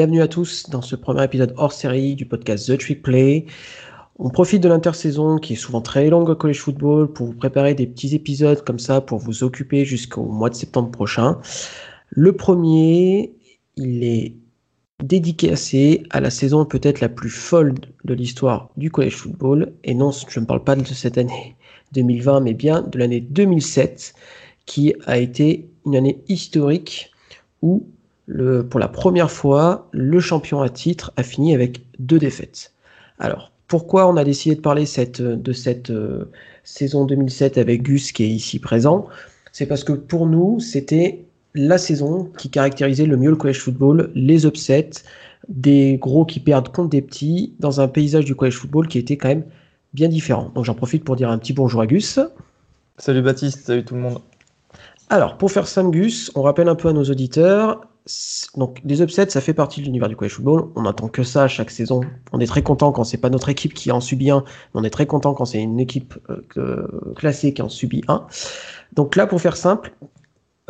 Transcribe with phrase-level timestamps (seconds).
[0.00, 3.44] Bienvenue à tous dans ce premier épisode hors série du podcast The Trick Play.
[4.18, 7.74] On profite de l'intersaison qui est souvent très longue au college football pour vous préparer
[7.74, 11.38] des petits épisodes comme ça pour vous occuper jusqu'au mois de septembre prochain.
[12.08, 13.34] Le premier,
[13.76, 14.36] il est
[15.04, 19.74] dédicacé à la saison peut-être la plus folle de l'histoire du college football.
[19.84, 21.56] Et non, je ne parle pas de cette année
[21.92, 24.14] 2020, mais bien de l'année 2007,
[24.64, 27.10] qui a été une année historique
[27.60, 27.86] où,
[28.32, 32.72] le, pour la première fois, le champion à titre a fini avec deux défaites.
[33.18, 36.30] Alors, pourquoi on a décidé de parler cette, de cette euh,
[36.62, 39.08] saison 2007 avec Gus qui est ici présent?
[39.50, 44.12] C'est parce que pour nous, c'était la saison qui caractérisait le mieux le college football,
[44.14, 45.02] les upsets,
[45.48, 49.16] des gros qui perdent contre des petits, dans un paysage du college football qui était
[49.16, 49.44] quand même
[49.92, 50.52] bien différent.
[50.54, 52.20] Donc j'en profite pour dire un petit bonjour à Gus.
[52.96, 54.20] Salut Baptiste, salut tout le monde.
[55.08, 57.80] Alors, pour faire simple, Gus, on rappelle un peu à nos auditeurs,
[58.56, 60.70] donc les upsets, ça fait partie de l'univers du college football.
[60.74, 62.00] On n'attend que ça chaque saison.
[62.32, 64.44] On est très content quand c'est pas notre équipe qui en subit un.
[64.74, 66.14] On est très content quand c'est une équipe
[66.56, 68.26] euh, classée qui en subit un.
[68.94, 69.94] Donc là, pour faire simple,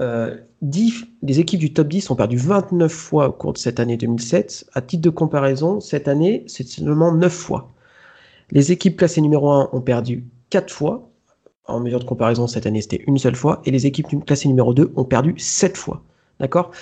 [0.00, 3.80] euh, 10, les équipes du top 10 ont perdu 29 fois au cours de cette
[3.80, 4.66] année 2007.
[4.74, 7.70] À titre de comparaison, cette année, c'est seulement 9 fois.
[8.50, 11.08] Les équipes classées numéro 1 ont perdu 4 fois.
[11.66, 13.62] En mesure de comparaison, cette année, c'était une seule fois.
[13.64, 16.02] Et les équipes classées numéro 2 ont perdu 7 fois.
[16.40, 16.72] D'accord?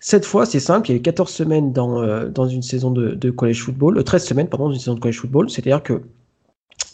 [0.00, 2.90] Cette fois, c'est simple, il y a eu 14 semaines dans, euh, dans une saison
[2.90, 5.82] de, de, college football, 13 euh, semaines, pardon, dans une saison de college football, c'est-à-dire
[5.82, 6.00] que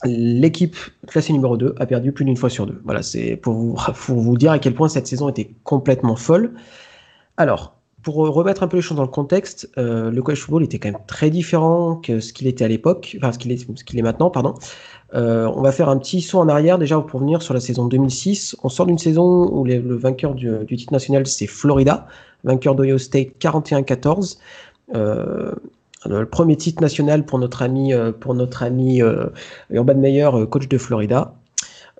[0.05, 0.77] l'équipe
[1.07, 2.81] classée numéro 2 a perdu plus d'une fois sur deux.
[2.85, 3.77] Voilà, c'est pour vous,
[4.07, 6.53] pour vous dire à quel point cette saison était complètement folle.
[7.37, 10.79] Alors, pour remettre un peu les choses dans le contexte, euh, le college football était
[10.81, 14.03] quand même très différent que ce qu'il était à l'époque, enfin ce qu'il est, est
[14.03, 14.55] maintenant, pardon.
[15.13, 18.57] On va faire un petit saut en arrière déjà pour revenir sur la saison 2006.
[18.65, 22.07] On sort d'une saison où le vainqueur du, du titre national c'est Florida,
[22.47, 24.39] vainqueur d'Ohio State 41-14.
[24.95, 25.53] Euh,
[26.09, 29.27] le premier titre national pour notre ami, euh, pour notre ami euh,
[29.71, 31.35] Urban Meyer, euh, coach de Florida.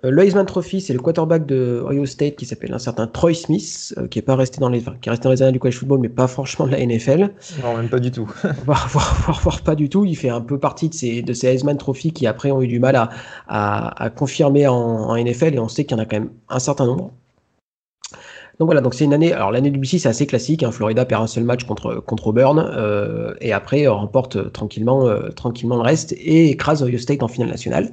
[0.03, 3.95] Le Heisman Trophy, c'est le quarterback de Ohio State qui s'appelle un certain Troy Smith,
[4.11, 5.79] qui est pas resté dans les, enfin, qui est resté dans les années du college
[5.79, 7.31] football, mais pas franchement de la NFL.
[7.63, 8.31] Non, même pas du tout.
[8.65, 10.05] voire, voire, voire, pas du tout.
[10.05, 12.67] Il fait un peu partie de ces, de ces Heisman Trophy qui après ont eu
[12.67, 13.09] du mal à,
[13.47, 16.29] à, à confirmer en, en NFL, et on sait qu'il y en a quand même
[16.47, 17.11] un certain nombre.
[18.59, 19.33] Donc voilà, donc c'est une année.
[19.33, 20.63] Alors l'année du BC c'est assez classique.
[20.63, 25.07] Hein, Florida perd un seul match contre contre Auburn euh, et après euh, remporte tranquillement
[25.07, 27.91] euh, tranquillement le reste et écrase Ohio State en finale nationale.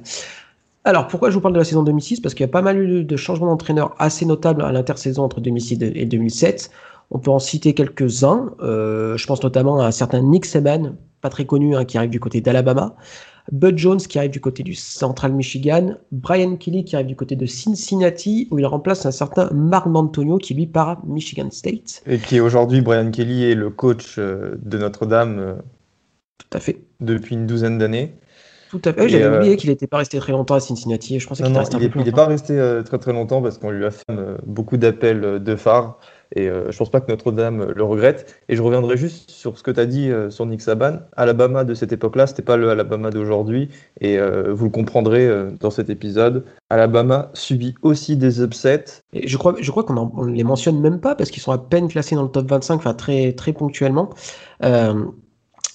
[0.83, 3.05] Alors pourquoi je vous parle de la saison 2006 Parce qu'il y a pas mal
[3.05, 6.71] de changements d'entraîneur assez notables à l'intersaison entre 2006 et 2007.
[7.11, 8.53] On peut en citer quelques-uns.
[8.59, 12.19] Je pense notamment à un certain Nick Saban, pas très connu, hein, qui arrive du
[12.19, 12.95] côté d'Alabama.
[13.51, 17.35] Bud Jones qui arrive du côté du Central Michigan, Brian Kelly qui arrive du côté
[17.35, 22.01] de Cincinnati, où il remplace un certain Mark D'Antonio qui lui part à Michigan State.
[22.07, 25.39] Et qui aujourd'hui, Brian Kelly est le coach euh, de Notre-Dame.
[25.39, 25.53] Euh,
[26.37, 26.81] Tout à fait.
[26.99, 28.15] Depuis une douzaine d'années.
[28.71, 29.07] Tout à fait.
[29.07, 29.37] J'avais euh...
[29.37, 31.19] oublié qu'il n'était pas resté très longtemps à Cincinnati.
[31.19, 33.91] Je pensais qu'il resté il n'est pas resté très très longtemps parce qu'on lui a
[33.91, 34.03] fait
[34.45, 35.99] beaucoup d'appels de phare.
[36.35, 38.41] Et euh, je pense pas que Notre-Dame le regrette.
[38.49, 40.99] Et je reviendrai juste sur ce que tu as dit euh, sur Nick Saban.
[41.15, 43.69] Alabama de cette époque-là, c'était pas le Alabama d'aujourd'hui.
[44.01, 45.29] Et euh, vous le comprendrez
[45.59, 46.45] dans cet épisode.
[46.69, 49.01] Alabama subit aussi des upsets.
[49.13, 51.57] Et je crois, je crois qu'on ne les mentionne même pas parce qu'ils sont à
[51.57, 54.09] peine classés dans le top 25, enfin très, très ponctuellement.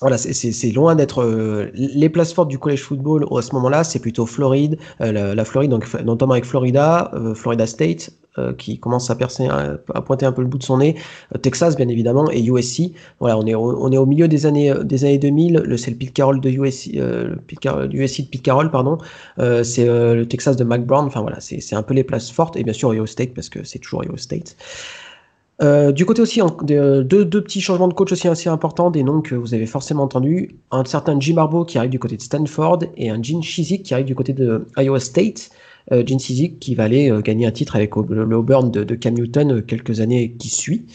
[0.00, 3.98] Voilà, c'est loin d'être euh, les places fortes du college football à ce moment-là, c'est
[3.98, 8.10] plutôt Floride, euh, la, la, Floride, donc notamment avec Florida, euh, Florida State,
[8.56, 10.94] qui commence à percer, à, pointer un peu le bout de son nez,
[11.42, 12.92] Texas bien évidemment et USC.
[13.18, 15.74] Voilà, on est on est au milieu des années des années 2000.
[15.76, 18.96] C'est le Pete Carroll de USC, le Pete Carroll, USC de Pete Carroll, pardon.
[19.36, 21.04] c'est le Texas de Mac Brown.
[21.04, 23.62] Enfin voilà, c'est un peu les places fortes et bien sûr Ohio State parce que
[23.64, 24.56] c'est toujours Ohio State.
[25.62, 29.20] Euh, du côté aussi, deux, deux, petits changements de coach aussi assez importants, des noms
[29.20, 30.56] que vous avez forcément entendus.
[30.70, 33.92] Un certain Jim Harbaugh qui arrive du côté de Stanford et un Gene Chizik qui
[33.92, 35.50] arrive du côté de Iowa State.
[35.92, 39.52] Euh, Gene Chizik qui va aller euh, gagner un titre avec le, de, Cam Newton
[39.52, 40.86] euh, quelques années qui suit.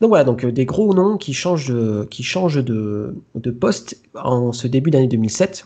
[0.00, 3.14] Donc voilà, donc euh, des gros noms qui changent, de, qui changent de,
[3.60, 5.64] poste en ce début d'année 2007.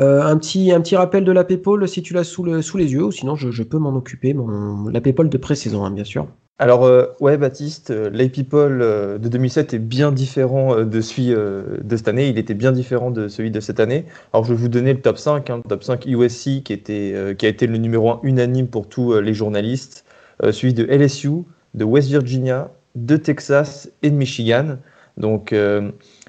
[0.00, 2.78] Euh, un, petit, un petit rappel de la PayPal si tu l'as sous, le, sous
[2.78, 5.90] les yeux, ou sinon je, je peux m'en occuper, mon, la PayPal de pré-saison, hein,
[5.90, 6.28] bien sûr.
[6.62, 11.32] Alors, euh, ouais, Baptiste, euh, l'A-People euh, de 2007 est bien différent euh, de celui
[11.32, 12.28] euh, de cette année.
[12.28, 14.04] Il était bien différent de celui de cette année.
[14.34, 17.34] Alors, je vais vous donner le top 5, hein, le top 5 USC qui, était,
[17.38, 20.04] qui a été le numéro 1 unanime pour tous les journalistes,
[20.42, 24.76] celui de LSU, de West Virginia, de Texas et de Michigan.
[25.16, 25.54] Donc,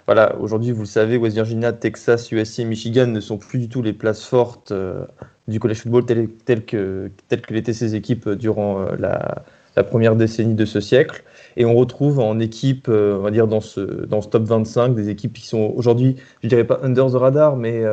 [0.05, 3.67] voilà, aujourd'hui, vous le savez, West Virginia, Texas, USC et Michigan ne sont plus du
[3.67, 4.71] tout les places fortes
[5.49, 9.43] du college football telles tel que, que l'étaient ces équipes durant la
[9.75, 11.23] la première décennie de ce siècle.
[11.57, 15.09] Et on retrouve en équipe, on va dire dans ce, dans ce top 25, des
[15.09, 17.83] équipes qui sont aujourd'hui, je dirais pas under the radar, mais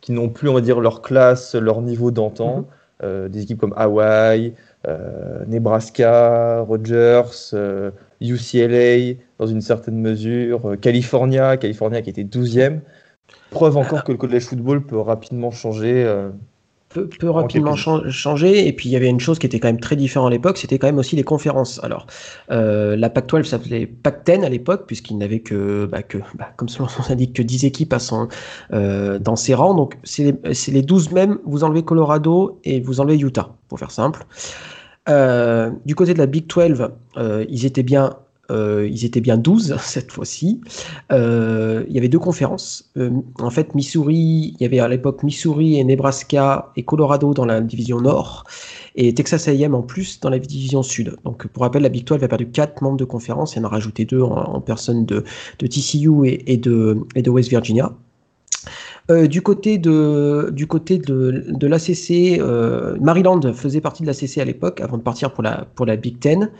[0.00, 2.66] qui n'ont plus, on va dire, leur classe, leur niveau d'antan.
[3.02, 3.28] Mm-hmm.
[3.28, 4.54] des équipes comme Hawaii,
[5.46, 7.54] Nebraska, Rogers,
[8.20, 12.80] UCLA, dans une certaine mesure, California, California qui était 12e.
[13.50, 16.04] Preuve encore que le college football peut rapidement changer.
[16.96, 18.66] Euh, peut, peut rapidement changer.
[18.66, 20.58] Et puis il y avait une chose qui était quand même très différente à l'époque,
[20.58, 21.82] c'était quand même aussi les conférences.
[21.82, 22.06] Alors
[22.50, 26.84] euh, la Pac-12 s'appelait Pac-10 à l'époque, puisqu'il n'avait que, bah, que bah, comme son
[26.84, 28.28] nom indique, que 10 équipes à son,
[28.72, 29.74] euh, dans ses rangs.
[29.74, 33.90] Donc c'est les, les 12 mêmes, vous enlevez Colorado et vous enlevez Utah, pour faire
[33.90, 34.24] simple.
[35.06, 36.88] du côté de la Big 12,
[37.48, 38.16] ils étaient bien
[38.50, 40.60] euh, ils étaient bien 12 cette fois-ci.
[41.12, 42.90] Euh, il y avait deux conférences.
[42.96, 47.46] Euh, en fait, Missouri, il y avait à l'époque Missouri et Nebraska et Colorado dans
[47.46, 48.44] la division nord
[48.94, 51.16] et Texas A&M en plus dans la division sud.
[51.24, 53.68] Donc pour rappel, la Big 12 a perdu quatre membres de conférence, il en a
[53.68, 55.24] rajouté deux en, personne de,
[55.58, 57.94] TCU et, de, et de West Virginia.
[59.08, 62.38] du côté de, du côté de, de l'ACC,
[63.00, 66.18] Maryland faisait partie de l'ACC à l'époque, avant de partir pour la, pour la Big
[66.18, 66.50] Ten.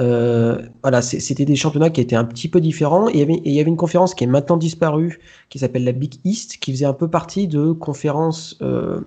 [0.00, 3.08] Euh, voilà, c'était des championnats qui étaient un petit peu différents.
[3.08, 5.20] Et il y avait une conférence qui est maintenant disparue,
[5.50, 9.00] qui s'appelle la Big East, qui faisait un peu partie de conférences euh,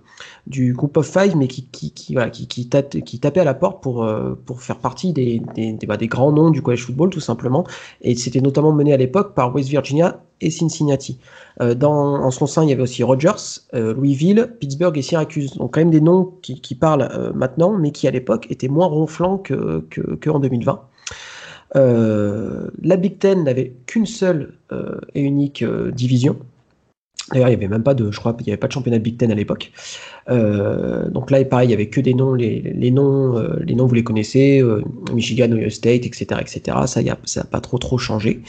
[0.45, 2.67] du Group of Five, mais qui, qui, qui, voilà, qui, qui,
[3.19, 6.31] tapait à la porte pour, euh, pour faire partie des, des, des, bah, des, grands
[6.31, 7.65] noms du college football, tout simplement.
[8.01, 11.17] Et c'était notamment mené à l'époque par West Virginia et Cincinnati.
[11.61, 15.55] Euh, dans, en son sein, il y avait aussi Rogers, euh, Louisville, Pittsburgh et Syracuse.
[15.55, 18.67] Donc quand même des noms qui, qui parlent euh, maintenant, mais qui à l'époque étaient
[18.67, 20.81] moins ronflants que, que, que en 2020.
[21.75, 24.53] Euh, la Big Ten n'avait qu'une seule
[25.13, 26.37] et unique division.
[27.31, 28.99] D'ailleurs, il n'y avait même pas de, je crois, il n'y avait pas de championnat
[28.99, 29.71] Big Ten à l'époque.
[30.27, 33.95] Donc là, pareil, il y avait que des noms, les, les noms, les noms vous
[33.95, 34.63] les connaissez,
[35.13, 36.77] Michigan, Ohio State, etc., etc.
[36.85, 38.41] Ça, y ça n'a pas trop trop changé.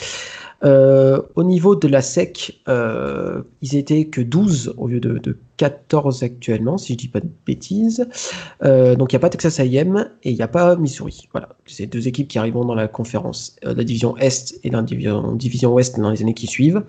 [0.65, 6.79] Au niveau de la SEC, ils étaient que 12 au lieu de, de 14 actuellement,
[6.79, 8.09] si je dis pas de bêtises.
[8.63, 11.29] donc il n'y a pas Texas A&M et il n'y a pas Missouri.
[11.33, 15.73] Voilà, c'est deux équipes qui arriveront dans la conférence, la division Est et la division,
[15.73, 16.83] Ouest dans les années qui suivent.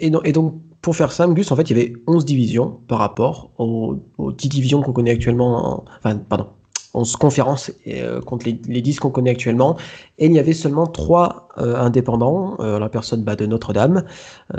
[0.00, 0.54] Et, donc
[0.84, 4.48] pour faire simple, Gus, en fait, il y avait 11 divisions par rapport aux, 10
[4.50, 6.48] divisions qu'on connaît actuellement, enfin, pardon,
[6.94, 9.76] 11 conférences euh, contre les, 10 qu'on connaît actuellement.
[10.18, 14.04] Et il y avait seulement 3 euh, indépendants, euh, la personne bah, de Notre-Dame,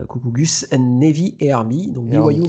[0.08, 1.92] coucou Gus, Navy et Army.
[1.92, 2.44] Donc BYU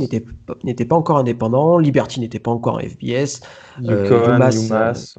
[0.64, 3.40] n'était pas encore indépendant, Liberty n'était pas encore en FBS.
[3.80, 5.18] UMass,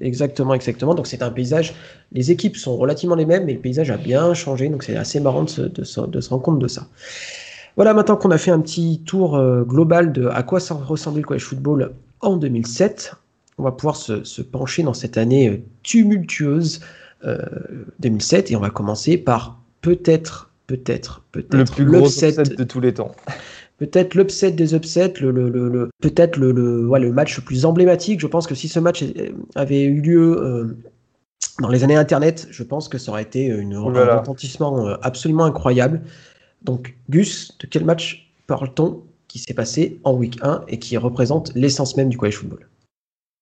[0.00, 0.94] exactement, exactement.
[0.94, 1.74] Donc c'est un paysage,
[2.12, 4.68] les équipes sont relativement les mêmes, mais le paysage a bien changé.
[4.68, 6.86] Donc c'est assez marrant de se, de se rendre compte de ça.
[7.78, 11.20] Voilà, maintenant qu'on a fait un petit tour euh, global de à quoi ça ressemblait
[11.20, 13.14] le college football en 2007,
[13.58, 16.80] on va pouvoir se, pencher dans cette année euh, tumultueuse
[17.98, 22.64] 2007 euh, et on va commencer par peut-être, peut-être, peut-être le plus gros upset de
[22.64, 23.12] tous les temps.
[23.78, 28.18] Peut-être l'upset des upsets, le, le, peut-être le, le, match le plus emblématique.
[28.18, 29.04] Je pense que si ce match
[29.54, 30.76] avait eu lieu
[31.60, 36.02] dans les années Internet, je pense que ça aurait été une, un retentissement absolument incroyable.
[36.64, 41.54] Donc, Gus, de quel match parle-t-on qui s'est passé en week 1 et qui représente
[41.54, 42.66] l'essence même du college football?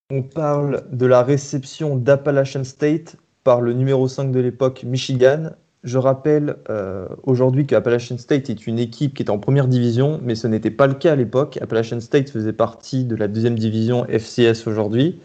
[0.08, 5.50] On parle de la réception d'Appalachian State par le numéro 5 de l'époque, Michigan.
[5.82, 10.36] Je rappelle euh, aujourd'hui qu'Appalachian State est une équipe qui est en première division, mais
[10.36, 11.58] ce n'était pas le cas à l'époque.
[11.60, 15.18] Appalachian State faisait partie de la deuxième division FCS aujourd'hui.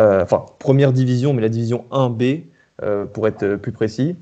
[0.00, 2.46] Euh, enfin, première division, mais la division 1B,
[2.82, 4.16] euh, pour être plus précis.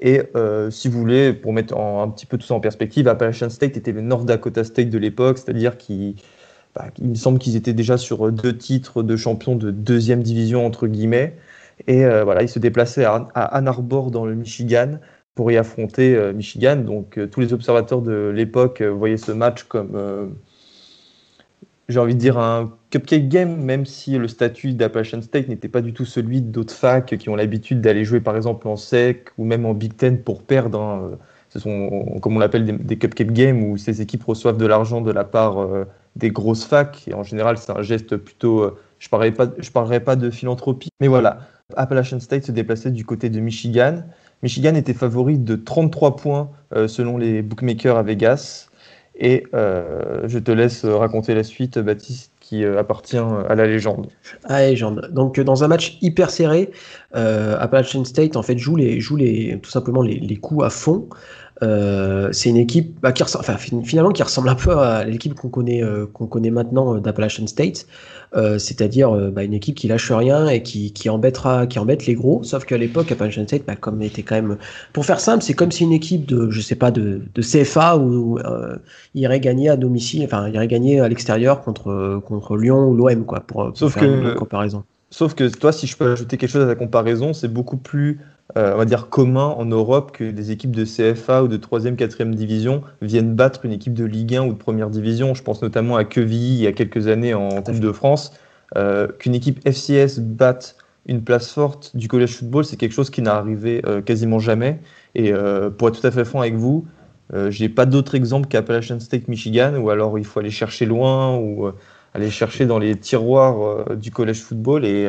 [0.00, 0.22] Et
[0.70, 3.92] si vous voulez, pour mettre un petit peu tout ça en perspective, Appalachian State était
[3.92, 6.14] le North Dakota State de l'époque, c'est-à-dire qu'il
[6.74, 10.86] bah, me semble qu'ils étaient déjà sur deux titres de champion de deuxième division, entre
[10.86, 11.36] guillemets.
[11.86, 14.98] Et euh, voilà, ils se déplaçaient à, Ann Arbor dans le Michigan
[15.34, 16.76] pour y affronter euh, Michigan.
[16.76, 20.34] Donc tous les observateurs de l'époque voyaient ce match comme
[21.90, 25.80] j'ai envie de dire, un cupcake game, même si le statut d'Appalachian State n'était pas
[25.80, 29.44] du tout celui d'autres facs qui ont l'habitude d'aller jouer par exemple en SEC ou
[29.44, 30.80] même en Big Ten pour perdre.
[30.80, 31.18] Hein.
[31.48, 35.10] Ce sont, comme on l'appelle, des, cupcake games où ces équipes reçoivent de l'argent de
[35.10, 35.84] la part euh,
[36.16, 37.06] des grosses facs.
[37.08, 38.60] Et en général, c'est un geste plutôt.
[38.60, 40.90] Euh, je ne parlerai, pas, je pas de philanthropie.
[41.00, 41.40] Mais voilà,
[41.76, 44.02] Appalachian State se déplaçait du côté de Michigan.
[44.42, 48.68] Michigan était favori de 33 points euh, selon les bookmakers à Vegas.
[49.14, 54.08] Et euh, je te laisse raconter la suite, Baptiste, euh, appartient à la légende.
[54.44, 55.10] À légende.
[55.12, 56.70] Donc, dans un match hyper serré,
[57.16, 61.08] euh, Appalachian State en fait joue les, joue les, tout simplement les, coups à fond.
[61.62, 63.44] Euh, c'est une équipe bah, qui ressemble,
[63.84, 67.46] finalement qui ressemble un peu à l'équipe qu'on connaît, euh, qu'on connaît maintenant euh, d'Appalachian
[67.46, 67.86] State,
[68.58, 72.44] c'est-à-dire bah, une équipe qui lâche rien et qui, embêtera, qui embête les gros.
[72.44, 74.56] Sauf qu'à l'époque, Appalachian State, bah, comme était quand même,
[74.92, 77.98] pour faire simple, c'est comme si une équipe de, je sais pas, de, de CFA
[77.98, 78.38] où
[79.16, 83.40] irait gagner à domicile, enfin irait gagner à l'extérieur contre contre Lyon ou l'OM, quoi,
[83.40, 84.84] pour, pour faire une comparaison.
[85.10, 88.20] Sauf que toi, si je peux ajouter quelque chose à la comparaison, c'est beaucoup plus
[88.56, 91.94] euh, on va dire, commun en Europe que des équipes de CFA ou de 3e,
[91.94, 95.34] 4e division viennent battre une équipe de Ligue 1 ou de Première Division.
[95.34, 98.32] Je pense notamment à Quevilly il y a quelques années en Coupe de France.
[98.76, 103.22] Euh, qu'une équipe FCS batte une place forte du collège football, c'est quelque chose qui
[103.22, 104.80] n'a arrivé euh, quasiment jamais.
[105.14, 105.32] Et
[105.76, 106.86] pour être tout à fait franc avec vous,
[107.48, 111.68] j'ai pas d'autres exemples qu'Appalachian State Michigan, ou alors il faut aller chercher loin, ou
[112.14, 114.84] aller chercher dans les tiroirs du collège football.
[114.84, 115.08] Et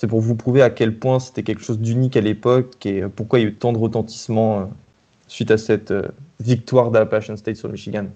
[0.00, 3.38] c'est pour vous prouver à quel point c'était quelque chose d'unique à l'époque et pourquoi
[3.38, 4.64] il y a eu tant de retentissement euh,
[5.28, 6.08] suite à cette euh,
[6.40, 8.06] victoire d'Appalachian State sur le Michigan.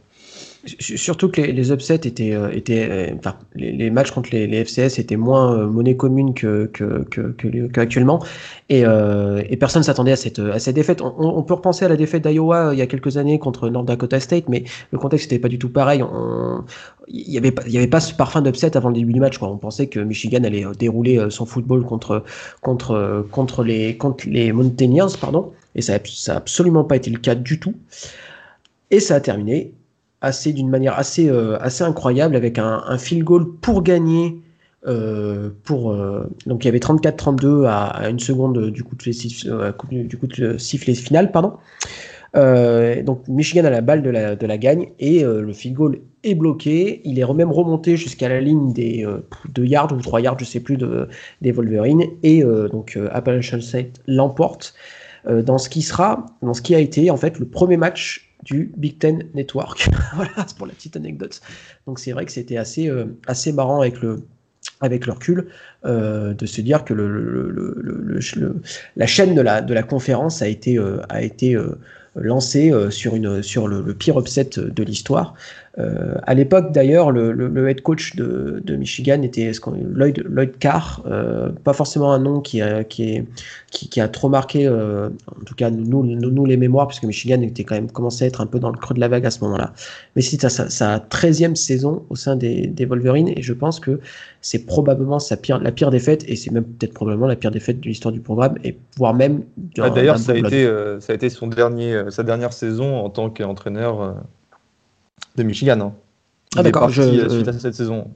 [0.66, 5.58] Surtout que les, upsets étaient, euh, euh, enfin, les, matchs contre les, FCS étaient moins
[5.58, 6.70] euh, monnaie commune que,
[7.76, 8.24] actuellement,
[8.70, 10.40] et, et personne s'attendait à cette,
[10.70, 11.02] défaite.
[11.02, 14.20] On, peut repenser à la défaite d'Iowa il y a quelques années contre North Dakota
[14.20, 16.02] State, mais le contexte n'était pas du tout pareil.
[17.08, 19.40] Il n'y avait, pas, avait pas ce parfum d'upset avant le début du match.
[19.42, 22.24] On pensait que Michigan allait dérouler son football contre,
[23.62, 27.74] les, contre les Mountaineers, pardon, et ça n'a absolument pas été le cas du tout.
[28.90, 29.72] Et ça a terminé
[30.24, 34.40] assez d'une manière assez, euh, assez incroyable avec un, un, field goal pour gagner.
[34.86, 40.16] Euh, pour, euh, donc il y avait 34-32 à, une seconde du coup de, du
[40.18, 41.32] coup de sifflet final.
[41.32, 41.54] Pardon.
[42.34, 46.34] donc Michigan a la balle de la, de la gagne et le field goal est
[46.34, 47.00] bloqué.
[47.04, 49.06] Il est même remonté jusqu'à la ligne des
[49.54, 51.08] 2 yards ou 3 yards, je sais plus, de,
[51.40, 52.04] des Wolverines.
[52.22, 54.74] Et donc Appalachian State l'emporte
[55.26, 58.72] dans ce qui sera, dans ce qui a été en fait le premier match du
[58.76, 59.88] Big Ten Network.
[60.14, 61.40] voilà, c'est pour la petite anecdote.
[61.86, 64.22] Donc c'est vrai que c'était assez, euh, assez marrant avec le,
[64.80, 65.48] avec le recul
[65.84, 68.20] euh, de se dire que le,
[68.96, 71.56] la chaîne de la, de la conférence a été, euh, a été
[72.16, 75.34] lancée sur, une, sur le, pire upset de l'histoire.
[75.78, 79.50] Euh, à l'époque, d'ailleurs, le, le, head coach de, de Michigan était
[79.82, 83.24] Lloyd, Lloyd Carr, euh, pas forcément un nom qui a, qui est,
[83.72, 87.02] qui, qui a trop marqué, euh, en tout cas nous, nous, nous, les mémoires, puisque
[87.02, 89.26] Michigan était quand même commencé à être un peu dans le creux de la vague
[89.26, 89.72] à ce moment-là.
[90.14, 93.98] Mais c'est sa, sa 13e saison au sein des, des Wolverines, et je pense que
[94.42, 97.80] c'est probablement sa pire, la pire défaite, et c'est même peut-être probablement la pire défaite
[97.80, 99.42] de l'histoire du programme, et voire même.
[99.78, 103.28] Ah, d'ailleurs, ça, a été, ça a été son dernier, sa dernière saison en tant
[103.28, 104.14] qu'entraîneur
[105.36, 105.80] de Michigan.
[105.80, 105.92] Hein.
[106.56, 107.02] Ah d'accord, je...
[107.02, 108.10] Euh, suite à cette saison.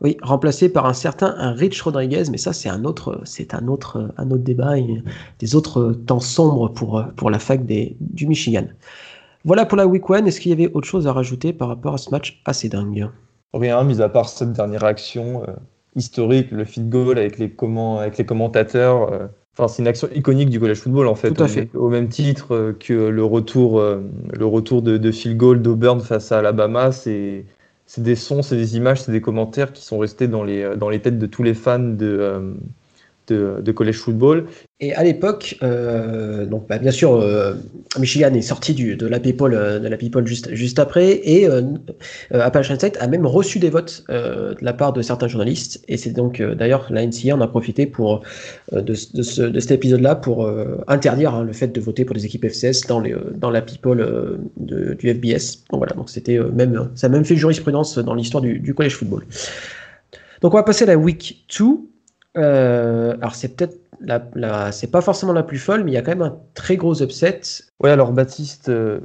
[0.00, 4.12] Oui, remplacé par un certain Rich Rodriguez, mais ça c'est un autre, c'est un autre,
[4.16, 5.02] un autre débat, et
[5.40, 8.66] des autres temps sombres pour, pour la fac des, du Michigan.
[9.44, 10.26] Voilà pour la week 1.
[10.26, 13.08] Est-ce qu'il y avait autre chose à rajouter par rapport à ce match assez dingue?
[13.54, 15.52] Rien, mis à part cette dernière action euh,
[15.96, 19.12] historique, le feed goal avec les, comment, avec les commentateurs.
[19.12, 19.26] Euh,
[19.66, 21.32] c'est une action iconique du college football en fait.
[21.32, 21.68] Tout à fait.
[21.74, 24.00] Au même titre euh, que le retour, euh,
[24.32, 27.44] le retour de, de field goal d'Auburn face à Alabama, c'est
[27.96, 31.00] des sons, c'est des images, c'est des commentaires qui sont restés dans les, dans les
[31.00, 32.52] têtes de tous les fans de, euh,
[33.32, 34.46] de, college football.
[34.80, 37.54] Et à l'époque, euh, donc bah, bien sûr, euh,
[37.98, 41.48] Michigan est sorti du, de la People, euh, de la juste, juste après, et
[42.30, 45.82] Appalachian State a même reçu des votes de la part de certains journalistes.
[45.88, 48.22] Et c'est donc d'ailleurs la NCA en a profité pour
[48.72, 50.48] de, de, ce, de cet épisode-là pour
[50.86, 54.38] interdire hein, le fait de voter pour des équipes FCS dans, les, dans la People
[54.56, 55.64] du FBS.
[55.70, 58.94] Donc voilà, donc c'était même ça a même fait jurisprudence dans l'histoire du, du college
[58.94, 59.24] football.
[60.40, 61.64] Donc on va passer à la week 2.
[62.34, 66.12] Alors c'est peut-être la, c'est pas forcément la plus folle, mais il y a quand
[66.12, 67.40] même un très gros upset.
[67.80, 69.00] Oui, alors Baptiste, euh,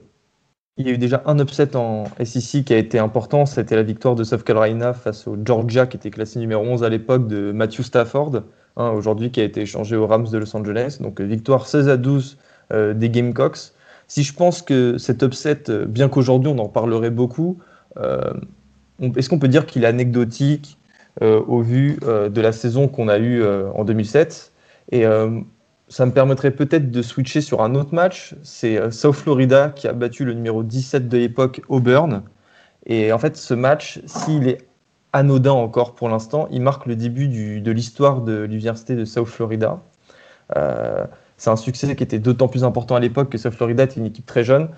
[0.78, 3.46] il y a eu déjà un upset en SEC qui a été important.
[3.46, 6.90] C'était la victoire de South Carolina face au Georgia, qui était classé numéro 11 à
[6.90, 8.44] l'époque, de Matthew Stafford,
[8.78, 10.98] hein, aujourd'hui qui a été échangé aux Rams de Los Angeles.
[11.00, 12.38] Donc euh, victoire 16 à 12
[12.72, 13.72] euh, des Gamecocks.
[14.08, 17.58] Si je pense que cet upset, bien qu'aujourd'hui on en parlerait beaucoup,
[19.16, 20.78] est-ce qu'on peut dire qu'il est anecdotique?
[21.22, 24.54] Au vu de la saison qu'on a eue en 2007
[24.92, 25.40] et euh,
[25.88, 28.36] ça me permettrait peut-être de switcher sur un autre match.
[28.44, 32.24] C'est euh, South Florida qui a battu le numéro 17 de l'époque, Auburn.
[32.86, 34.68] Et en fait, ce match, s'il est
[35.14, 39.82] anodin encore pour l'instant, il marque le début de l'histoire de l'université de South Florida.
[40.58, 41.06] Euh,
[41.38, 44.06] c'est un succès qui était d'autant plus important à l'époque que South Florida était une
[44.06, 44.70] équipe très jeune,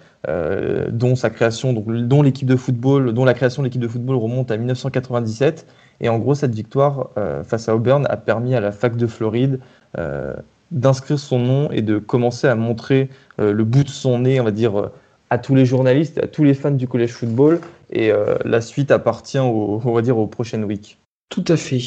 [0.89, 4.50] dont sa création, dont l'équipe de football, dont la création de l'équipe de football remonte
[4.50, 5.68] à 1997.
[6.01, 7.09] Et en gros, cette victoire
[7.43, 9.59] face à Auburn a permis à la fac de Floride
[9.97, 10.33] euh,
[10.71, 14.51] d'inscrire son nom et de commencer à montrer le bout de son nez, on va
[14.51, 14.89] dire,
[15.29, 17.61] à tous les journalistes, à tous les fans du collège football.
[17.91, 18.11] Et
[18.43, 20.97] la suite appartient, au, on va dire, aux prochaines weeks.
[21.29, 21.79] Tout à fait.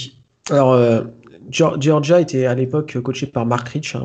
[0.50, 0.80] Alors,
[1.50, 3.96] Georgia était à l'époque coaché par Mark Rich.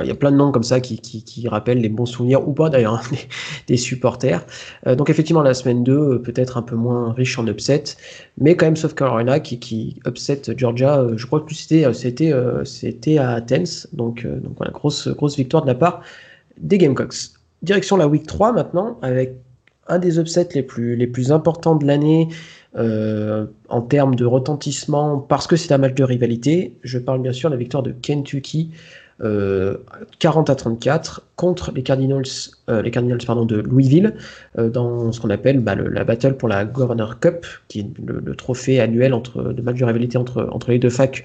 [0.00, 2.52] Il y a plein de noms comme ça qui, qui, rappellent les bons souvenirs, ou
[2.52, 3.00] pas d'ailleurs,
[3.68, 4.44] des, supporters.
[4.86, 7.84] Euh, donc effectivement, la semaine 2, euh, peut-être un peu moins riche en upset,
[8.38, 11.84] mais quand même South Carolina qui, qui upset Georgia, euh, je crois que c'était,
[12.64, 13.86] c'était à Athens.
[13.92, 16.02] Donc, donc voilà, grosse, grosse victoire de la part
[16.58, 17.30] des Gamecocks.
[17.62, 19.34] Direction la Week 3 maintenant, avec
[19.86, 22.28] un des upsets les plus, les plus importants de l'année
[22.74, 26.76] en termes de retentissement, parce que c'est un match de rivalité.
[26.82, 28.72] Je parle bien sûr de la victoire de Kentucky
[29.18, 32.24] 40 euh, à 34 contre les Cardinals,
[32.68, 34.14] euh, les Cardinals pardon, de Louisville
[34.58, 38.36] euh, dans ce qu'on appelle bah, la battle pour la Governor Cup, qui est le,
[38.36, 41.24] trophée annuel entre de match de rivalité entre, entre les deux facs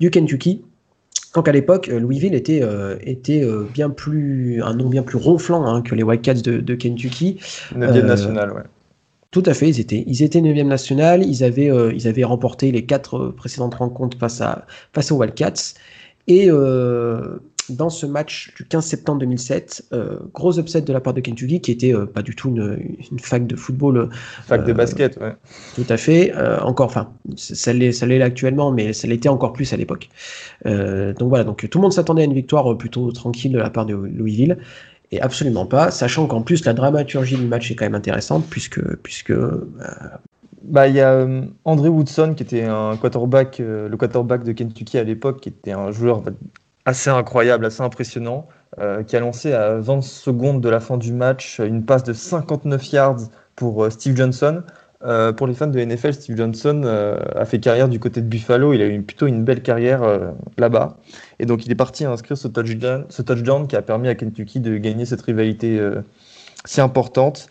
[0.00, 0.62] du Kentucky.
[1.34, 2.62] Donc à l'époque, Louisville était,
[3.02, 7.38] était bien plus un nom bien plus ronflant hein, que les Whitecaps de, de Kentucky.
[7.74, 8.62] 9e national, ouais.
[9.32, 12.86] Tout à fait, ils étaient, ils étaient 9e national, ils avaient, ils avaient remporté les
[12.86, 14.64] quatre précédentes rencontres face, à,
[14.94, 15.74] face aux Wildcats.
[16.28, 21.14] Et euh, dans ce match du 15 septembre 2007, euh, gros upset de la part
[21.14, 24.08] de Kentucky, qui était euh, pas du tout une, fac de football.
[24.46, 25.34] fac de basket, ouais.
[25.74, 26.32] Tout à fait.
[26.62, 30.08] encore, enfin, ça l'est actuellement, mais ça l'était encore plus à l'époque.
[30.64, 33.86] donc voilà, donc tout le monde s'attendait à une victoire plutôt tranquille de la part
[33.86, 34.58] de Louisville.
[35.12, 38.82] Et absolument pas, sachant qu'en plus la dramaturgie du match est quand même intéressante, puisque,
[38.96, 39.32] puisque
[40.62, 44.98] bah, y a euh, André Woodson qui était un quarterback, euh, le quarterback de Kentucky
[44.98, 46.22] à l'époque, qui était un joueur
[46.84, 48.46] assez incroyable, assez impressionnant,
[48.78, 52.12] euh, qui a lancé à 20 secondes de la fin du match une passe de
[52.12, 53.20] 59 yards
[53.54, 54.62] pour Steve Johnson.
[55.36, 56.82] pour les fans de NFL, Steve Johnson
[57.34, 58.72] a fait carrière du côté de Buffalo.
[58.72, 60.02] Il a eu plutôt une belle carrière
[60.58, 60.98] là-bas.
[61.38, 64.76] Et donc, il est parti inscrire touchdown, ce touchdown qui a permis à Kentucky de
[64.76, 65.80] gagner cette rivalité
[66.64, 67.48] si importante.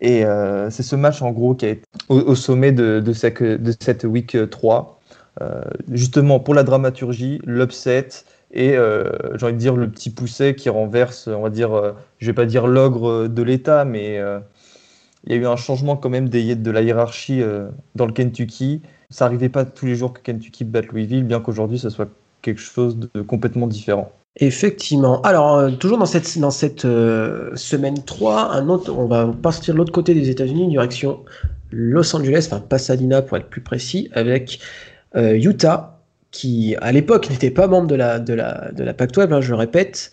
[0.00, 3.42] Et euh, c'est ce match en gros qui a été au, sommet de, de, cette,
[3.42, 5.00] de, cette, week 3.
[5.40, 8.08] Euh, justement pour la dramaturgie, l'upset
[8.50, 9.04] et euh,
[9.36, 12.46] j'ai envie de dire le petit pousset qui renverse, on va dire, je vais pas
[12.46, 14.20] dire l'ogre de l'État, mais
[15.24, 17.42] il y a eu un changement quand même des, de la hiérarchie
[17.94, 18.82] dans le Kentucky.
[19.10, 22.08] Ça n'arrivait pas tous les jours que Kentucky batte Louisville, bien qu'aujourd'hui ce soit
[22.42, 24.12] quelque chose de complètement différent.
[24.40, 25.20] Effectivement.
[25.22, 29.92] Alors, euh, toujours dans cette, euh, semaine 3, un autre, on va partir de l'autre
[29.92, 31.24] côté des États-Unis, direction
[31.72, 34.60] Los Angeles, enfin Pasadena pour être plus précis, avec
[35.16, 39.32] euh, Utah, qui à l'époque n'était pas membre de la, de la, de la Pac-12,
[39.32, 40.12] hein, je le répète,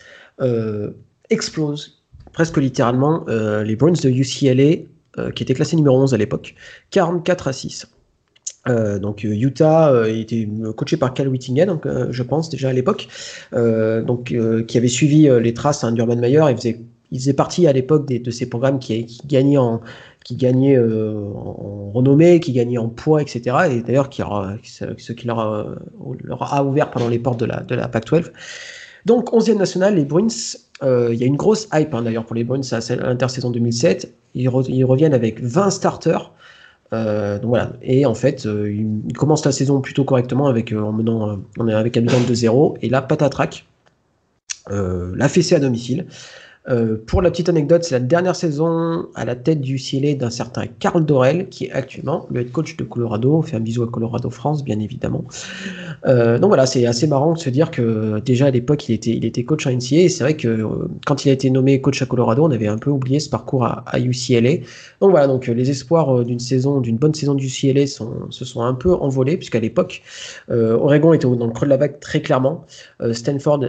[1.29, 6.55] explose presque littéralement les Browns de UCLA, qui étaient classés numéro 11 à l'époque,
[6.91, 7.87] 44 à 6.
[8.67, 12.73] Euh, donc euh, Utah euh, était coaché par Cal Whittingham, donc, je pense déjà à
[12.73, 13.07] l'époque,
[13.53, 14.33] donc
[14.67, 16.43] qui avait suivi les traces hein, d'Urban Meyer.
[17.11, 19.81] Il faisait, partie à l'époque de ces programmes qui, gagnaient en
[21.93, 23.55] renommée, qui gagnait en poids, etc.
[23.71, 24.23] Et d'ailleurs, qui,
[24.63, 28.31] ce qui leur, a ouvert pendant les portes de la, de la Pac-12.
[29.05, 30.27] Donc, 11e national, les Bruins,
[30.81, 34.11] il y a une grosse hype hein, d'ailleurs pour les Bruins à l'intersaison 2007.
[34.33, 36.31] Ils, ils, reviennent avec 20 starters.
[36.93, 37.39] Euh.
[37.81, 41.67] Et en fait, euh, il, commence la saison plutôt correctement avec euh, en menant, on
[41.67, 43.65] est avec un bilan de 0 et là patatrac,
[44.69, 46.05] la fessée à domicile.
[46.67, 50.31] Euh, pour la petite anecdote, c'est la dernière saison à la tête du CLA d'un
[50.31, 53.35] certain Carl Dorel, qui est actuellement le head coach de Colorado.
[53.35, 55.23] On fait un bisou à Colorado France, bien évidemment.
[56.07, 59.11] Euh, donc voilà, c'est assez marrant de se dire que déjà à l'époque, il était,
[59.11, 59.97] il était coach à NCA.
[59.97, 62.67] Et c'est vrai que euh, quand il a été nommé coach à Colorado, on avait
[62.67, 64.57] un peu oublié ce parcours à, à UCLA.
[65.01, 68.61] Donc voilà, donc les espoirs d'une saison, d'une bonne saison du CLA sont, se sont
[68.61, 70.01] un peu envolés, puisqu'à l'époque,
[70.49, 72.65] Oregon était dans le creux de la vague très clairement.
[73.11, 73.65] Stanford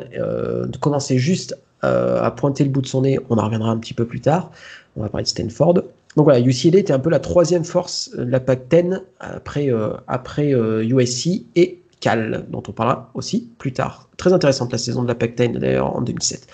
[0.80, 1.56] commençait juste
[1.86, 3.18] euh, à pointer le bout de son nez.
[3.30, 4.50] On en reviendra un petit peu plus tard.
[4.96, 5.74] On va parler de Stanford.
[6.16, 10.50] Donc voilà, UCLA était un peu la troisième force de la Pac-10 après, euh, après
[10.50, 14.08] USC euh, et Cal, dont on parlera aussi plus tard.
[14.16, 16.46] Très intéressante la saison de la Pac-10 d'ailleurs en 2007.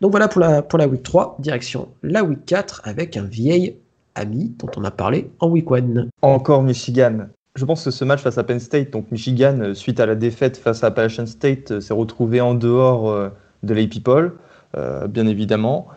[0.00, 3.76] Donc voilà pour la, pour la Week 3, direction la Week 4 avec un vieil
[4.14, 6.06] ami dont on a parlé en Week 1.
[6.22, 7.26] Encore Michigan.
[7.56, 10.56] Je pense que ce match face à Penn State, donc Michigan, suite à la défaite
[10.56, 13.32] face à Appalachian State, s'est retrouvé en dehors
[13.64, 14.32] de l'AP People.
[14.76, 15.88] Euh, bien évidemment.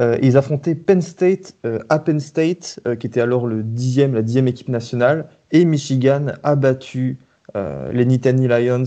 [0.00, 4.22] Euh, ils affrontaient Penn State euh, à Penn State, qui était alors le dixième, la
[4.22, 7.18] dixième équipe nationale, et Michigan a battu
[7.90, 8.84] les Nittany Lions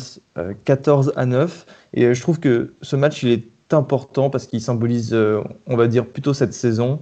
[0.63, 1.65] 14 à 9.
[1.93, 5.12] Et je trouve que ce match il est important parce qu'il symbolise,
[5.65, 6.99] on va dire, plutôt cette saison.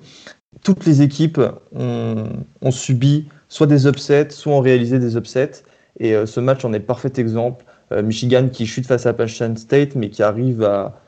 [0.63, 1.41] Toutes les équipes
[1.75, 5.63] ont, subi soit des upsets, soit ont réalisé des upsets.
[5.99, 7.65] Et ce match en est parfait exemple.
[8.01, 11.01] Michigan qui chute face à Appalachian State, mais qui arrive à,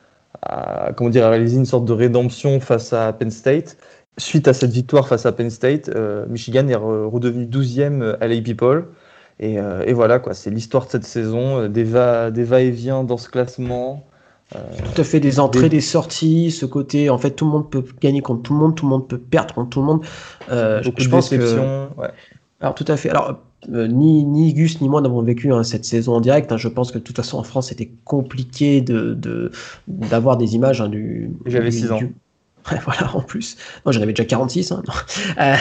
[0.95, 3.77] comment dire, à réaliser une sorte de rédemption face à Penn State.
[4.17, 5.89] Suite à cette victoire face à Penn State,
[6.27, 8.87] Michigan est redevenu 12e à l'AP People.
[9.39, 14.05] Et, et, voilà, quoi, c'est l'histoire de cette saison, des va-et-vient dans ce classement.
[14.51, 15.81] Tout à fait, des entrées, des...
[15.81, 18.85] sorties, ce côté, en fait, tout le monde peut gagner contre tout le monde, tout
[18.85, 20.05] le monde peut perdre contre tout le monde.
[20.51, 21.87] Euh, je, pense que.
[21.97, 22.09] Ouais.
[22.59, 23.11] Alors, tout à fait.
[23.11, 23.39] Alors,
[23.71, 26.51] euh, ni, ni Gus ni moi n'avons vécu hein, cette saison en direct.
[26.51, 26.57] Hein.
[26.57, 29.51] Je pense que de toute façon, en France, c'était compliqué de
[29.87, 31.31] d'avoir des images hein, du.
[31.45, 31.99] J'avais 6 ans.
[32.85, 33.57] voilà, en plus.
[33.85, 34.71] Non, j'en avais déjà 46.
[34.71, 34.83] Hein,
[35.39, 35.55] euh,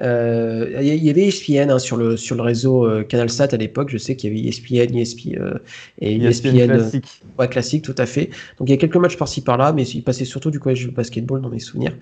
[0.00, 3.90] euh, il y avait ESPN hein, sur, le, sur le réseau euh, CanalSat à l'époque.
[3.90, 5.60] Je sais qu'il y avait ESPN, ESPN,
[5.98, 7.22] et ESPN, ESPN classique.
[7.38, 8.30] Ouais, classique, tout à fait.
[8.58, 10.90] Donc il y a quelques matchs par-ci par-là, mais il passait surtout du collège de
[10.90, 11.96] basketball dans mes souvenirs.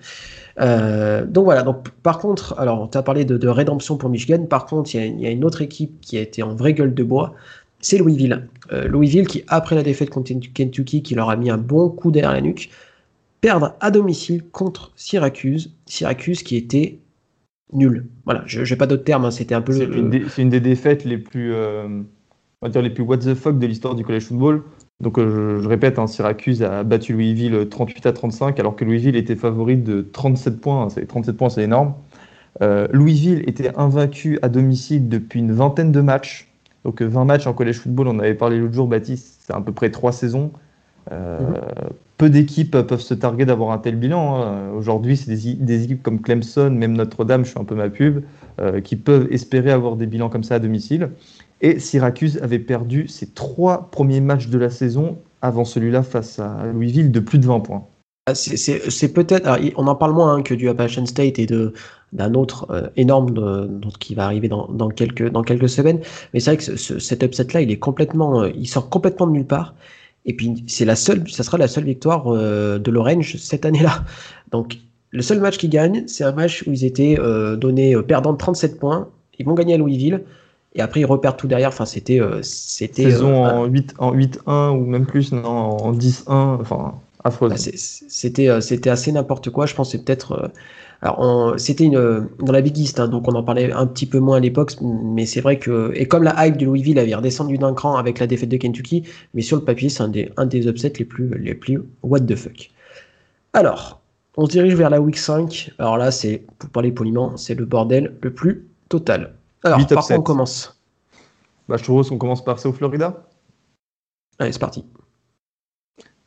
[0.57, 4.45] donc voilà, donc par contre, alors tu as parlé de, rédemption pour Michigan.
[4.45, 6.93] Par contre, il y, y, a une autre équipe qui a été en vraie gueule
[6.93, 7.33] de bois.
[7.79, 8.47] C'est Louisville.
[8.71, 12.31] Louisville qui, après la défaite contre Kentucky, qui leur a mis un bon coup derrière
[12.31, 12.69] la nuque,
[13.41, 15.75] perdre à domicile contre Syracuse.
[15.87, 16.99] Syracuse qui était
[17.73, 18.05] nul.
[18.25, 19.73] Voilà, je n'ai pas d'autres termes, hein, c'était un peu.
[19.73, 21.87] C'est une, des défaites les plus, euh,
[22.61, 24.63] on va dire les plus what the fuck de l'histoire du college football.
[24.99, 29.15] Donc euh, je, répète, hein, Syracuse a battu Louisville 38 à 35, alors que Louisville
[29.15, 30.87] était favori de 37 points.
[30.87, 31.95] 37 points, c'est énorme.
[32.61, 36.47] Euh, Louisville était invaincu à domicile depuis une vingtaine de matchs.
[36.83, 39.71] Donc 20 matchs en college football, on avait parlé l'autre jour, Baptiste, c'est à peu
[39.71, 40.51] près 3 saisons.
[41.09, 41.55] Mhm
[42.21, 44.35] peu d'équipes peuvent se targuer d'avoir un tel bilan.
[44.35, 44.69] Hein.
[44.77, 48.23] Aujourd'hui, c'est des, équipes comme Clemson, même Notre-Dame, je fais un peu ma pub,
[48.59, 51.09] euh, qui peuvent espérer avoir des bilans comme ça à domicile.
[51.61, 56.67] Et Syracuse avait perdu ses trois premiers matchs de la saison avant celui-là face à
[56.71, 57.87] Louisville de plus de 20 points.
[58.27, 61.47] Ah, c'est peut-être, on en parle moins hein, que du Appalachian State et
[62.13, 66.01] d'un autre euh, énorme qui va arriver dans, quelques, semaines.
[66.35, 69.47] Mais c'est vrai que cet upset-là, il est complètement, euh, il sort complètement de nulle
[69.47, 69.73] part.
[70.25, 74.03] Et puis, c'est la seule, ça sera la seule victoire euh, de l'Orange cette année-là.
[74.51, 74.77] Donc,
[75.09, 78.33] le seul match qu'ils gagnent, c'est un match où ils étaient euh, donnés euh, perdants
[78.33, 79.09] de 37 points.
[79.39, 80.23] Ils vont gagner à Louisville.
[80.73, 81.69] Et après, ils repèrent tout derrière.
[81.69, 82.21] Enfin, c'était.
[82.43, 86.23] c'était Saison en 8-1 en 8 ou même plus, non, en 10-1.
[86.27, 87.51] Enfin, affreuse.
[87.51, 89.65] Bah, c'était, c'était assez n'importe quoi.
[89.65, 90.51] Je pense que c'est peut-être
[91.03, 94.19] alors, c'était une dans la Big East, hein, donc on en parlait un petit peu
[94.19, 97.57] moins à l'époque, mais c'est vrai que et comme la hype de Louisville avait redescendu
[97.57, 100.45] d'un cran avec la défaite de Kentucky, mais sur le papier, c'est un des un
[100.45, 102.69] des upsets les plus les plus what the fuck.
[103.53, 104.01] Alors,
[104.37, 105.71] on se dirige vers la week 5.
[105.79, 109.33] Alors là, c'est pour parler poliment, c'est le bordel le plus total.
[109.63, 110.79] Alors, par contre, on commence?
[111.67, 113.23] Bah, Je trouve qu'on commence par South Florida.
[114.39, 114.85] Allez, c'est parti.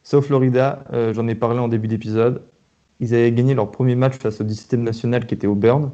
[0.03, 2.43] South Florida, euh, j'en ai parlé en début d'épisode.
[3.05, 5.91] Ils avaient gagné leur premier match face au 17e national qui était au Burn.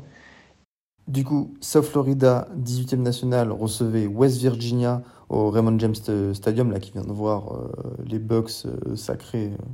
[1.09, 5.96] Du coup, South Florida, 18e national, recevait West Virginia au Raymond James
[6.35, 7.68] Stadium, là qui vient de voir euh,
[8.07, 9.64] les Bucks euh, sacrés euh,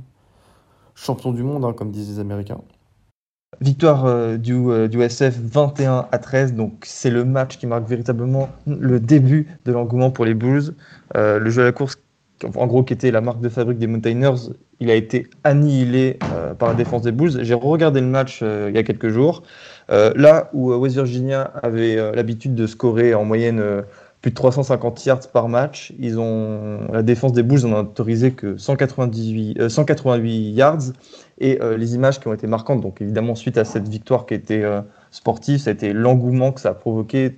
[0.95, 2.59] champions du monde, hein, comme disent les Américains.
[3.61, 8.99] Victoire du, du, SF 21 à 13, donc c'est le match qui marque véritablement le
[8.99, 10.75] début de l'engouement pour les Bulls.
[11.15, 11.97] le jeu à la course
[12.55, 16.53] en gros qui était la marque de fabrique des Mountaineers, il a été annihilé euh,
[16.53, 17.43] par la défense des Bulls.
[17.43, 19.43] J'ai regardé le match euh, il y a quelques jours.
[19.89, 23.63] Euh, là où West Virginia avait l'habitude de scorer en moyenne
[24.21, 28.31] plus de 350 yards par match, ils ont la défense des Bulls n'en a autorisé
[28.31, 30.79] que 198, 188 yards.
[31.39, 34.37] Et les images qui ont été marquantes, donc évidemment suite à cette victoire qui a
[34.37, 34.79] été
[35.11, 37.37] sportif, ça a été l'engouement que ça a provoqué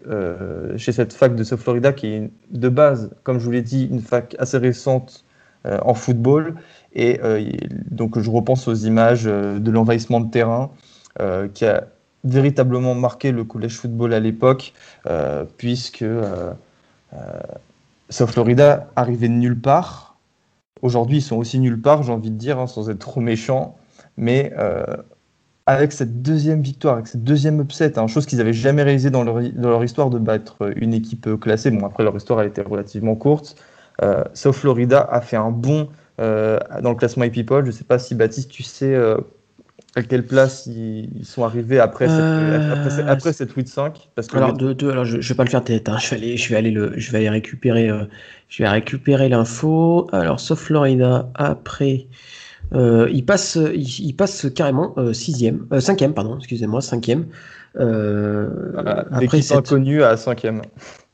[0.78, 3.88] chez cette fac de South Florida, qui est de base, comme je vous l'ai dit,
[3.92, 5.26] une fac assez récente
[5.66, 6.56] en football.
[6.94, 7.52] Et euh,
[7.92, 10.72] donc je repense aux images de l'envahissement de terrain
[11.54, 11.84] qui a
[12.24, 14.74] véritablement marqué le collège football à l'époque,
[15.58, 16.06] puisque
[18.10, 20.18] South Florida arrivait de nulle part.
[20.82, 23.76] Aujourd'hui, ils sont aussi nulle part, j'ai envie de dire, hein, sans être trop méchant.
[24.16, 24.54] Mais
[25.70, 29.24] avec cette deuxième victoire, avec cette deuxième upset, hein, chose qu'ils n'avaient jamais réalisé dans
[29.24, 31.70] leur, histoire de battre une équipe euh, classée.
[31.70, 33.56] Bon, après, leur histoire a été relativement courte.
[34.02, 35.86] Euh, South Florida a fait un bon euh,
[36.20, 37.64] dans le classement People.
[37.64, 39.18] Je ne sais pas si Baptiste, tu sais euh,
[39.96, 45.06] à quelle place ils, sont arrivés après cette, après, cette 5 parce que alors, alors,
[45.06, 45.90] je ne vais pas le faire tête.
[45.90, 45.98] Hein.
[46.00, 47.90] Je, vais aller, je, vais aller le, je vais aller récupérer,
[48.50, 50.08] je vais récupérer l'info.
[50.12, 52.08] Alors, South Florida, après.
[52.74, 57.28] Euh, il, passe, il, passe carrément euh, sixième, euh, cinquième, pardon, excusez-moi, cinquième.
[57.76, 59.58] Voilà, après cette...
[59.58, 60.62] inconnue à cinquième.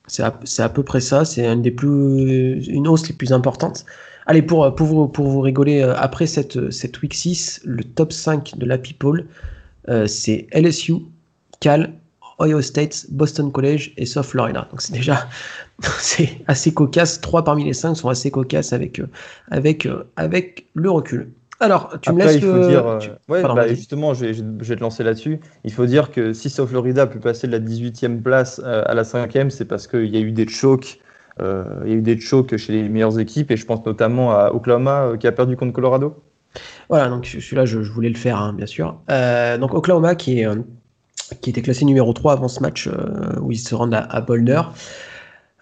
[0.08, 1.26] C'est à, à, peu près ça.
[1.26, 3.86] C'est une des plus, une hausse les plus importantes.
[4.26, 8.58] Allez, pour, pour, vous, pour vous rigoler, après cette, cette week 6, le top 5
[8.58, 9.26] de la People,
[10.08, 10.96] c'est LSU,
[11.60, 11.94] Cal,
[12.40, 14.68] Ohio State, Boston College et South Florida.
[14.72, 15.28] Donc c'est déjà
[16.00, 17.22] c'est assez cocasse.
[17.22, 19.08] Trois parmi les cinq sont assez cocasses avec, euh,
[19.52, 21.32] avec, euh, avec le recul.
[21.62, 22.36] Alors, tu me laisses.
[22.36, 25.40] Il faut dire, ouais, bah, justement, je vais, je vais, te lancer là-dessus.
[25.64, 28.94] Il faut dire que si South Florida a pu passer de la 18e place à
[28.94, 31.00] la 5e, c'est parce qu'il y a eu des chocs.
[31.40, 34.52] Il y a eu des chocs chez les meilleures équipes et je pense notamment à
[34.52, 36.16] Oklahoma qui a perdu contre Colorado.
[36.90, 39.00] Voilà, donc celui-là, je, voulais le faire, hein, bien sûr.
[39.10, 40.56] Euh, donc Oklahoma, qui, euh,
[41.46, 44.62] était classé numéro 3 avant ce match euh, où ils se rendent à, Boulder.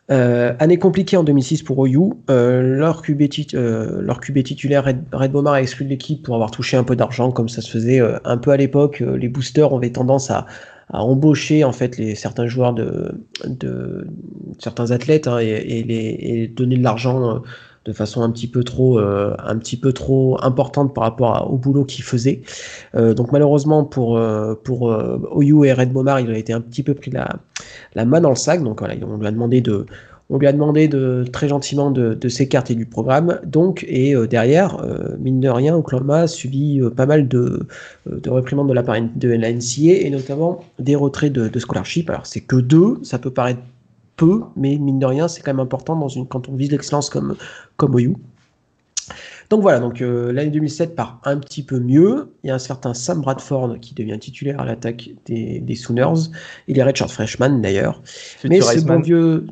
[0.09, 2.23] année compliquée en 2006 pour OU.
[2.27, 6.77] leur, QB leur QB titulaire, Red, Red Bomar, a exclu de l'équipe pour avoir touché
[6.77, 8.99] un peu d'argent, comme ça se faisait un peu à l'époque.
[8.99, 10.45] les boosters avaient tendance à,
[10.89, 14.07] embaucher en fait les, certains joueurs de, de
[14.59, 17.41] certains athlètes hein, et, les, et, donner de l'argent
[17.85, 21.57] de façon un petit peu trop, euh, un petit peu trop importante par rapport au
[21.57, 22.41] boulot qu'il faisait.
[22.95, 24.83] Euh, donc malheureusement pour, euh, pour
[25.31, 27.27] Oyu et Red Bomar, il a été un petit peu pris la,
[27.95, 28.63] la main dans le sac.
[28.63, 29.85] Donc voilà, on lui a demandé de,
[30.33, 33.39] on lui a demandé de très gentiment de, de s'écarter du programme.
[33.45, 34.83] Donc, et derrière,
[35.19, 37.67] mine de rien, Oklahoma a subi pas mal de,
[38.07, 42.09] de réprimandes de la part de la NCA et notamment des retraits de, de scholarship.
[42.09, 43.61] Alors, c'est que deux, ça peut paraître
[44.15, 47.09] peu, mais mine de rien, c'est quand même important dans une, quand on vise l'excellence
[47.09, 47.35] comme,
[47.77, 48.15] comme OU.
[49.49, 52.33] Donc voilà, donc euh, l'année 2007 part un petit peu mieux.
[52.43, 56.31] Il y a un certain Sam Bradford qui devient titulaire à l'attaque des, des, Sooners.
[56.67, 58.01] Il est redshirt freshman d'ailleurs.
[58.45, 59.45] Mais ce bon vieux.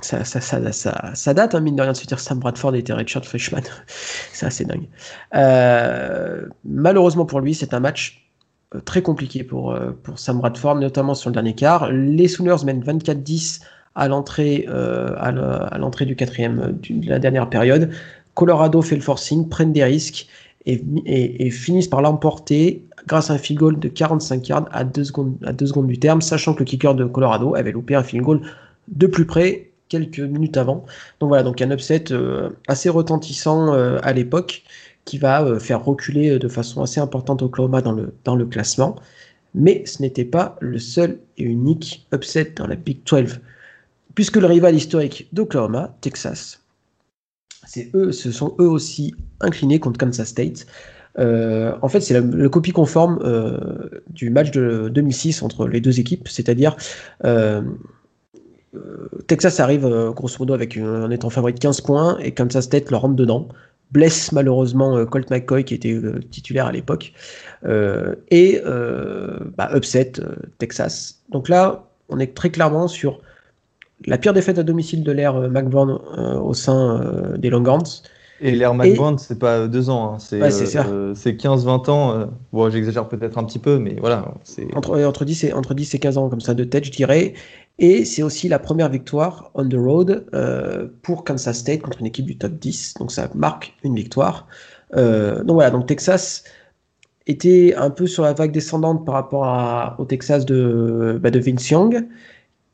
[0.00, 2.92] Ça, ça, ça, ça, date, hein, mine de rien, de se dire Sam Bradford était
[2.92, 3.62] redshirt freshman.
[4.32, 4.88] c'est assez dingue.
[5.34, 8.28] Euh, malheureusement pour lui, c'est un match
[8.74, 11.90] euh, très compliqué pour, euh, pour Sam Bradford, notamment sur le dernier quart.
[11.90, 13.62] Les Sooners mènent 24-10
[13.94, 17.90] à l'entrée euh, à l'entrée du quatrième de la dernière période.
[18.34, 20.28] Colorado fait le forcing, prennent des risques
[20.66, 25.02] et, et, finissent par l'emporter grâce à un field goal de 45 yards à 2
[25.02, 28.02] secondes, à deux secondes du terme, sachant que le kicker de Colorado avait loupé un
[28.02, 28.42] field goal
[28.88, 30.84] de plus près quelques minutes avant.
[31.20, 32.04] Donc voilà, donc un upset
[32.66, 34.64] assez retentissant à l'époque
[35.08, 38.96] qui va euh, faire reculer euh, de façon assez importante Oklahoma dans le, classement.
[39.54, 43.40] Mais ce n'était pas le seul et unique upset dans la Big 12,
[44.14, 46.62] puisque le rival historique d'Oklahoma, Texas,
[47.66, 50.66] c'est eux, ce sont eux aussi inclinés contre Kansas State.
[51.18, 53.18] Euh, en fait, c'est le copie conforme
[54.10, 56.76] du match de 2006 entre les deux équipes, c'est-à-dire
[59.26, 63.02] Texas arrive grosso modo avec un étant favori de 15 points et Kansas State leur
[63.02, 63.48] rentre dedans
[63.90, 67.12] blesse malheureusement euh, Colt McCoy qui était euh, titulaire à l'époque
[67.64, 68.60] euh, et
[69.56, 70.12] bah, upset
[70.58, 71.22] Texas.
[71.30, 73.20] Donc là, on est très clairement sur
[74.06, 78.02] la pire défaite à domicile de l'ère McBurn au sein des Longhorns.
[78.40, 80.18] Et l'ère McBurn, c'est pas deux ans, hein.
[80.20, 82.30] c'est 15-20 ans.
[82.52, 84.32] bon, j'exagère peut-être un petit peu, mais voilà.
[84.74, 87.34] Entre, entre, 10 et, entre 10 et 15 ans, comme ça, de tête, je dirais.
[87.78, 92.06] Et c'est aussi la première victoire on the road euh, pour Kansas State contre une
[92.06, 92.94] équipe du top 10.
[92.94, 94.48] Donc ça marque une victoire.
[94.96, 96.44] Euh, donc voilà, donc Texas
[97.26, 101.68] était un peu sur la vague descendante par rapport au Texas de, bah, de Vince
[101.70, 102.08] Young,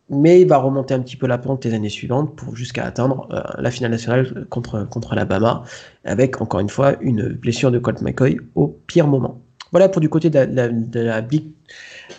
[0.09, 3.29] mais il va remonter un petit peu la pente les années suivantes pour jusqu'à atteindre
[3.33, 5.65] euh, la finale nationale contre, contre Alabama,
[6.05, 9.44] avec encore une fois une blessure de Colt McCoy au pire moment.
[9.75, 11.47] Voilà pour du côté de la, Big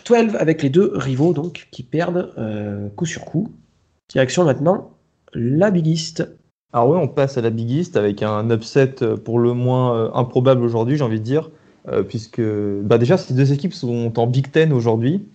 [0.06, 3.48] 12 avec les deux rivaux donc qui perdent euh, coup sur coup.
[4.10, 4.90] Direction maintenant
[5.32, 6.28] la Big East.
[6.74, 9.96] Alors oui, on passe à la Big East avec un upset euh, pour le moins
[9.96, 11.50] euh, improbable aujourd'hui, j'ai envie de dire,
[12.08, 12.42] puisque
[12.82, 15.26] bah déjà ces deux équipes sont en Big Ten aujourd'hui,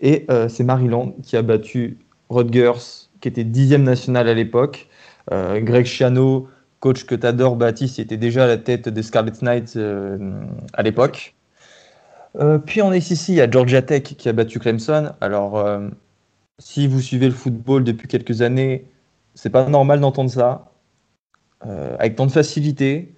[0.00, 4.88] et c'est Maryland qui a battu Rutgers, qui était dixième national à l'époque.
[5.30, 6.48] Greg Schiano,
[6.80, 9.78] coach que t'adores, Baptiste, était déjà à la tête des Scarlet Knights
[10.72, 11.36] à l'époque.
[12.36, 15.12] Euh, puis en SEC, il y a Georgia Tech qui a battu Clemson.
[15.20, 15.88] Alors, euh,
[16.58, 18.86] si vous suivez le football depuis quelques années,
[19.34, 20.72] c'est pas normal d'entendre ça.
[21.66, 23.14] Euh, avec tant de facilité.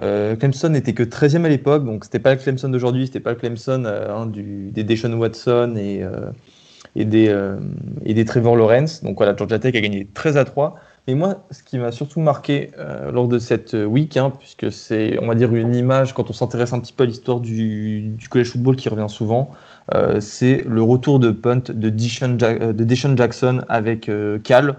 [0.00, 3.36] Clemson n'était que 13e à l'époque, donc c'était pas le Clemson d'aujourd'hui, c'était pas le
[3.36, 7.56] Clemson hein, des Deshaun Watson et, des,
[8.04, 9.02] et des Trevor Lawrence.
[9.04, 10.74] Donc voilà, Georgia Tech a gagné 13 à 3.
[11.06, 15.18] Mais moi, ce qui m'a surtout marqué euh, lors de cette week, hein, puisque c'est,
[15.22, 18.50] on va dire, une image, quand on s'intéresse un petit peu à l'histoire du, college
[18.50, 19.50] football qui revient souvent,
[19.94, 24.78] euh, c'est le retour de punt de Deshaun, de Jackson avec euh, Cal.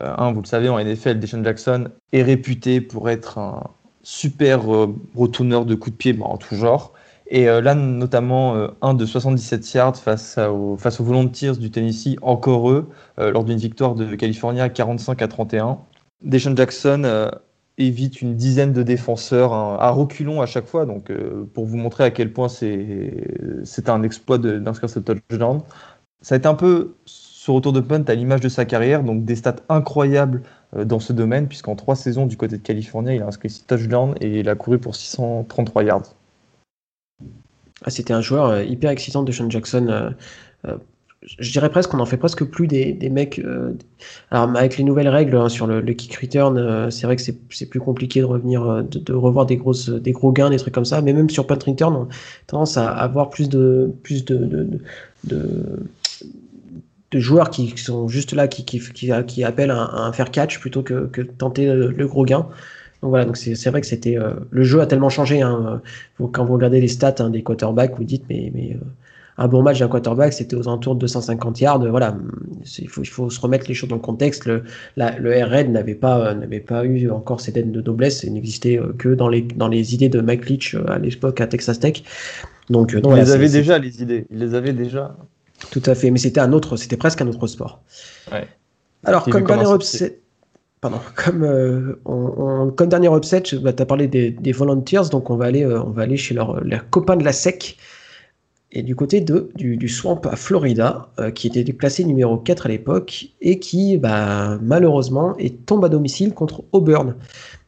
[0.00, 3.62] Vous le savez, en NFL, Deshaun Jackson est réputé pour être un
[4.02, 4.62] super
[5.14, 6.93] retourneur de coups de pied bah, en tout genre.
[7.26, 11.70] Et euh, là, notamment, euh, un de 77 yards face, au, face aux Volunteers du
[11.70, 15.78] Tennessee, encore eux, euh, lors d'une victoire de California 45 à 31.
[16.22, 17.30] Deshaun Jackson
[17.76, 21.12] évite une dizaine de défenseurs hein, à reculons à chaque fois, donc
[21.52, 25.60] pour vous montrer à quel point c'est un exploit d'inscrire ce touchdown.
[26.22, 29.24] ça a été un peu ce retour de punt à l'image de sa carrière, donc
[29.24, 30.42] des stats incroyables
[30.74, 34.14] dans ce domaine, puisqu'en trois saisons du côté de Californie, il a inscrit 6 touchdowns
[34.20, 36.14] et il a couru pour 633 yards.
[37.84, 40.14] Ah, c'était un joueur hyper excitant de Sean Jackson
[41.38, 43.38] je dirais presque qu'on en fait presque plus des, mecs.
[43.38, 43.72] Euh,
[44.30, 47.66] alors avec les nouvelles règles hein, sur le, kick return, euh, c'est vrai que c'est
[47.66, 51.00] plus compliqué de revenir, euh, de, revoir des gros gains, des trucs comme ça.
[51.00, 52.08] Mais même sur punt return, on a
[52.46, 53.90] tendance à avoir plus de,
[57.12, 61.72] joueurs qui, sont juste là, qui, appellent un, un fair catch plutôt que, que tenter
[61.72, 62.46] le, gros gain.
[63.04, 64.16] Donc voilà, donc c'est vrai que c'était
[64.50, 65.42] le jeu a tellement changé.
[65.42, 65.82] Hein,
[66.32, 68.78] quand vous regardez les stats hein, des quarterbacks, vous dites mais mais
[69.36, 71.86] un bon match d'un quarterback, c'était aux alentours de 250 yards.
[71.88, 72.16] Voilà,
[72.78, 74.44] il faut, il faut se remettre les choses dans le contexte.
[74.46, 74.62] Le,
[74.96, 78.22] la, le Air n'avait pas, euh, n'avait pas eu encore cette aide de noblesse.
[78.22, 81.40] Il n'existait euh, que dans les, dans les idées de Mike Leach euh, à l'époque
[81.40, 82.02] à Texas Tech.
[82.70, 84.26] Donc, non, il les avait déjà les idées.
[84.30, 85.16] Il les avait déjà.
[85.70, 87.82] Tout à fait, mais c'était un autre, c'était presque un autre sport.
[88.30, 88.46] Ouais.
[89.04, 90.20] Alors, comme dernier upset,
[90.84, 91.00] pardon,
[92.76, 95.64] comme, dernier upset, bah, tu as parlé des, Volunteers, donc on va aller,
[95.96, 97.76] aller chez leurs leur copains de la SEC
[98.74, 103.28] et du côté du, Swamp à Florida, euh, qui était classé numéro 4 à l'époque,
[103.40, 107.14] et qui bah, malheureusement est tombe à domicile contre Auburn.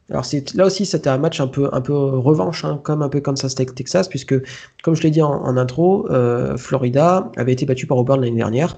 [0.09, 3.49] Alors là aussi c'était un match un peu un revanche, hein, comme un peu ça
[3.49, 4.35] c'était Texas, puisque
[4.81, 8.77] comme je l'ai dit en, intro, euh, Florida avait été battu par Auburn l'année dernière,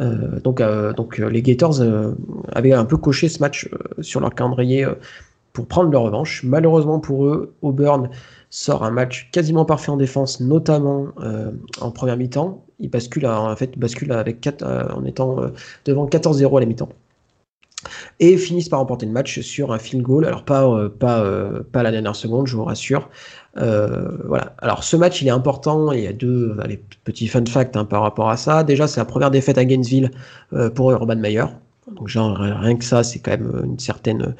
[0.00, 0.62] euh, donc
[0.96, 1.82] donc les Gators
[2.52, 3.68] avaient un peu coché ce match
[4.00, 4.86] sur leur calendrier
[5.52, 6.42] pour prendre leur revanche.
[6.44, 8.08] Malheureusement pour eux, Auburn
[8.50, 12.64] sort un match quasiment parfait en défense, notamment euh, en première mi-temps.
[12.78, 15.48] Il bascule, avec 4, euh, en étant euh,
[15.84, 16.88] devant 14-0 à la mi-temps.
[18.18, 20.26] Et finissent par remporter le match sur un field goal.
[20.26, 21.24] Alors, pas, pas,
[21.72, 23.08] pas la dernière seconde, je vous rassure.
[23.56, 24.54] voilà.
[24.58, 25.92] Alors, ce match, il est important.
[25.92, 26.56] il y a deux
[27.04, 28.64] petits fun facts hein, par rapport à ça.
[28.64, 30.10] Déjà, c'est la première défaite à Gainesville
[30.74, 31.44] pour Urban Meyer.
[31.96, 34.34] Donc genre, rien que ça, c'est quand même une certaine,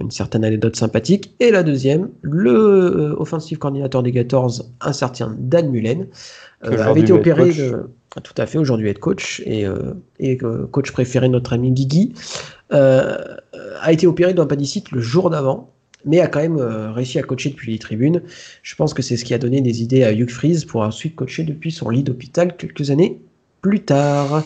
[0.00, 1.34] une certaine anecdote sympathique.
[1.40, 6.06] Et la deuxième, le euh, offensive coordinateur des Gators, un certain Dan Mullen,
[6.64, 7.52] euh, avait été opéré,
[8.22, 12.14] tout à fait, aujourd'hui head coach, et, euh, et coach préféré de notre ami Guigui,
[12.70, 15.70] a été opéré d'un appendicite le jour d'avant,
[16.04, 18.22] mais a quand même réussi à coacher depuis les tribunes.
[18.62, 21.14] Je pense que c'est ce qui a donné des idées à Hugh Freeze pour ensuite
[21.14, 23.20] coacher depuis son lit d'hôpital quelques années
[23.62, 24.44] plus tard.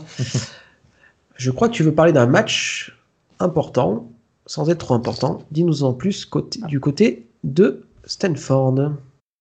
[1.36, 2.96] Je crois que tu veux parler d'un match
[3.38, 4.10] important,
[4.46, 5.38] sans être trop important.
[5.50, 6.28] Dis-nous en plus
[6.66, 8.92] du côté de Stanford.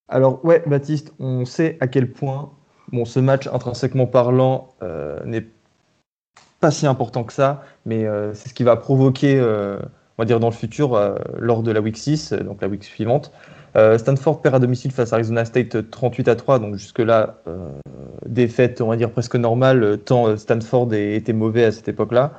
[0.08, 2.52] Alors ouais, Baptiste, on sait à quel point
[2.92, 5.46] bon, ce match, intrinsèquement parlant, euh, n'est
[6.60, 9.78] pas si important que ça, mais euh, c'est ce qui va provoquer, euh,
[10.18, 11.00] on va dire dans le futur,
[11.38, 13.32] lors de la week 6, donc la week suivante.
[13.98, 17.36] Stanford perd à domicile face à Arizona State 38 à 3, donc jusque-là,
[18.26, 22.34] défaite, on va dire presque normale, tant Stanford était mauvais à cette époque-là.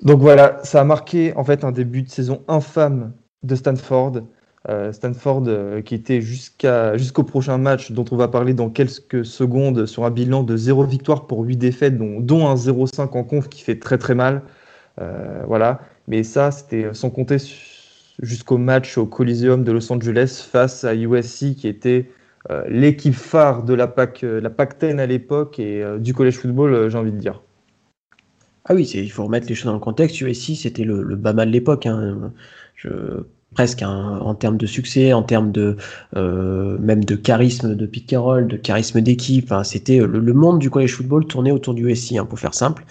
[0.00, 4.22] Donc voilà, ça a marqué en fait un début de saison infâme de Stanford.
[4.68, 9.86] Euh, Stanford euh, qui était jusqu'au prochain match dont on va parler dans quelques secondes
[9.86, 13.62] sur un bilan de 0 victoire pour 8 défaites, dont, un 0-5 en conf qui
[13.62, 14.42] fait très très mal.
[15.00, 17.38] Euh, voilà, mais ça c'était sans compter
[18.20, 22.10] jusqu'au match au Coliseum de Los Angeles face à USC qui était
[22.68, 26.96] l'équipe phare de la PAC, la PAC 10 à l'époque et du college football, j'ai
[26.96, 27.42] envie de dire.
[28.64, 30.20] Ah oui, il faut remettre les choses dans le contexte.
[30.20, 31.86] USC, c'était le, Bama de l'époque.
[31.86, 32.32] Hein.
[33.54, 35.76] Presque en termes de succès, en termes de
[36.14, 39.52] même de charisme de Pete Carroll, de charisme d'équipe.
[39.64, 42.84] c'était le, monde du college football tourné autour du USC, hein, pour faire simple.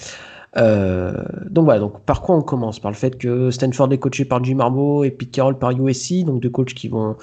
[0.56, 2.80] donc voilà, donc par quoi on commence?
[2.80, 6.26] Par le fait que Stanford est coaché par Jim Harbaugh et Pete Carroll par USC,
[6.26, 7.16] donc deux coachs qui vont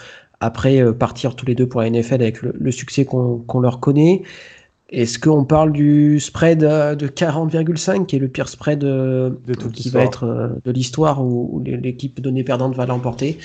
[0.45, 4.23] après euh, partir tous les deux pour la NFL avec le, succès qu'on leur connaît.
[4.95, 9.55] Est-ce qu'on parle du spread euh, de 40,5 qui est le pire spread euh, de
[9.55, 13.39] qui va être de l'histoire où, l'équipe donnée perdante va l'emporter?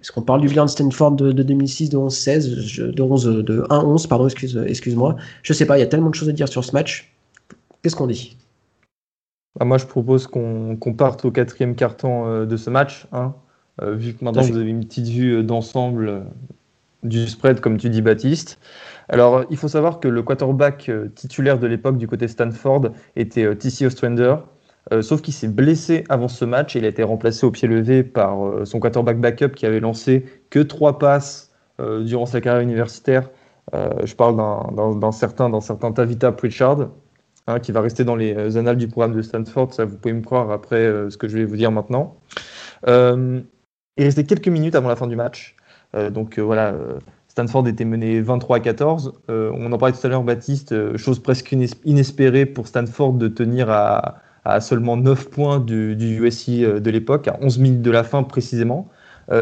[0.00, 4.08] Est-ce qu'on parle du bilan de Stanford de, 2006 de 11-16 de 11 de 1-11
[4.08, 5.16] pardon excuse, excuse-moi.
[5.42, 7.12] Je sais pas il y a tellement de choses à dire sur ce match.
[7.82, 8.36] Qu'est-ce qu'on dit?
[9.58, 13.34] Bah, moi je propose qu'on parte au quatrième carton de ce match hein.
[13.82, 16.20] Euh, vu que maintenant vous avez une petite vue euh, d'ensemble euh,
[17.08, 18.58] du spread, comme tu dis, Baptiste.
[19.08, 23.86] Alors, il faut savoir que le quarterback titulaire de l'époque du côté Stanford était TC
[23.86, 24.36] Ostrander,
[25.00, 28.02] sauf qu'il s'est blessé avant ce match et il a été remplacé au pied levé
[28.02, 33.30] par son quarterback backup qui avait lancé que trois passes durant sa carrière universitaire.
[33.72, 36.88] je parle d'un certain, certain Tavita Pritchard,
[37.46, 39.72] hein, qui va rester dans les annales du programme de Stanford.
[39.72, 42.16] Ça, vous pouvez me croire après ce que je vais vous dire maintenant.
[42.88, 43.44] Il
[43.98, 45.56] restait quelques minutes avant la fin du match.
[45.96, 49.12] Euh, donc euh, voilà, euh, Stanford était mené 23 à 14.
[49.28, 54.22] on en parlait tout à l'heure, Baptiste, chose presque inespérée pour Stanford de tenir à,
[54.60, 58.88] seulement 9 points du, du USC de l'époque, à 11 minutes de la fin précisément.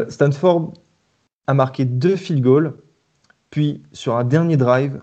[0.09, 0.73] Stanford
[1.47, 2.73] a marqué deux field goals,
[3.49, 4.99] puis sur un dernier drive,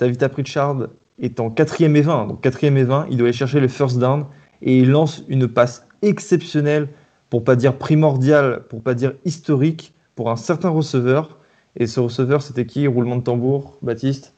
[0.00, 0.88] David Pritchard
[1.20, 2.26] est en 4 et 20.
[2.26, 4.24] Donc 4 et 20, il doit aller chercher le first down
[4.62, 6.88] et il lance une passe exceptionnelle,
[7.30, 11.38] pour pas dire primordiale, pour pas dire historique, pour un certain receveur.
[11.76, 12.88] Et ce receveur, c'était qui?
[12.88, 14.34] Roulement de tambour, Baptiste?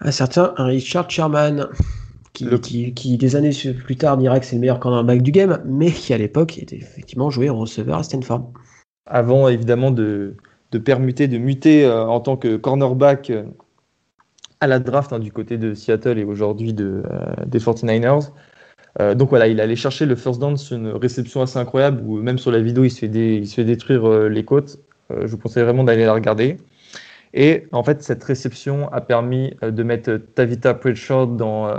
[0.00, 1.68] Un certain Richard Sherman,
[2.32, 3.50] qui, qui, des années
[3.84, 6.76] plus tard dira que c'est le meilleur cornerback du game, mais qui à l'époque était
[6.76, 8.50] effectivement joué en receveur à Stanford.
[9.06, 10.36] Avant évidemment de,
[10.70, 13.44] de permuter, de muter euh, en tant que cornerback euh,
[14.60, 18.30] à la draft hein, du côté de Seattle et aujourd'hui de, euh, des 49ers.
[19.14, 22.38] Donc voilà, il allait chercher le first down sur une réception assez incroyable où même
[22.38, 24.78] sur la vidéo il se fait, détruire les côtes.
[25.10, 26.56] je vous conseille vraiment d'aller la regarder.
[27.32, 31.72] Et en fait, cette réception a permis de mettre Tavita Pritchard dans,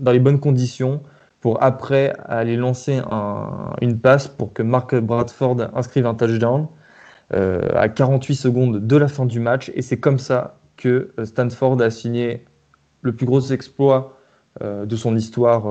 [0.00, 1.02] les bonnes conditions
[1.40, 3.02] pour après aller lancer
[3.82, 6.68] une passe pour que Mark Bradford inscrive un touchdown.
[7.34, 9.72] Euh, à 48 secondes de la fin du match.
[9.74, 12.44] Et c'est comme ça que euh, Stanford a signé
[13.02, 14.16] le plus gros exploit
[14.62, 15.64] euh, de son histoire,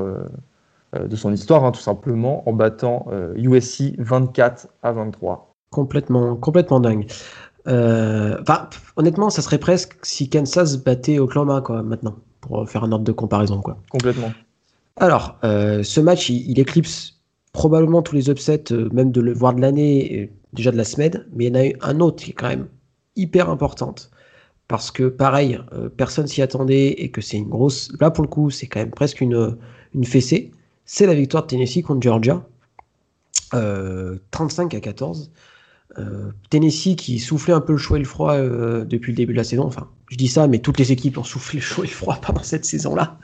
[0.99, 5.53] de son histoire hein, tout simplement, en battant USC 24 à 23.
[5.71, 7.07] Complètement, complètement dingue.
[7.65, 13.11] honnêtement, ça serait presque si Kansas battait Oklahoma quoi, maintenant, pour faire un ordre de
[13.11, 13.61] comparaison.
[13.61, 13.77] Quoi.
[13.89, 14.31] Complètement.
[14.97, 17.19] Alors, ce match, il, éclipse
[17.51, 21.45] probablement tous les upsets, même de le voir de l'année, déjà de la semaine, mais
[21.45, 22.67] il y en a eu un autre qui est quand même
[23.15, 24.09] hyper importante.
[24.67, 27.91] Parce que pareil, euh, personne s'y attendait et que c'est une grosse.
[27.99, 29.57] Là pour le coup, c'est quand même presque une,
[29.93, 30.51] une fessée.
[30.85, 32.45] C'est la victoire de Tennessee contre Georgia.
[33.51, 35.31] 35 euh, à 14.
[35.97, 39.37] Euh, Tennessee qui soufflait un peu le chaud et le froid depuis le début de
[39.37, 39.63] la saison.
[39.63, 42.15] Enfin, je dis ça, mais toutes les équipes ont soufflé le chaud et le froid
[42.21, 43.17] pendant cette saison-là.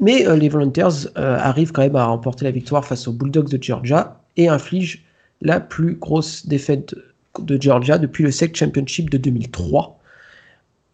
[0.00, 4.22] Mais les Volunteers arrivent quand même à remporter la victoire face aux Bulldogs de Georgia
[4.36, 5.00] et infligent
[5.40, 6.94] la plus grosse défaite
[7.40, 9.98] de Georgia depuis le SEC Championship de 2003.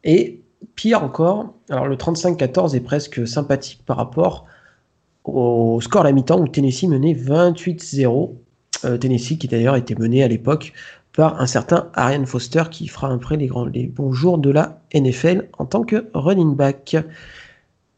[0.05, 0.41] Et
[0.75, 4.47] pire encore, alors le 35-14 est presque sympathique par rapport
[5.25, 8.35] au score à la mi-temps où Tennessee menait 28-0.
[8.85, 10.73] Euh, Tennessee qui d'ailleurs était mené à l'époque
[11.17, 14.81] par un certain Arian Foster qui fera après les, grands, les bons jours de la
[14.95, 16.97] NFL en tant que running back.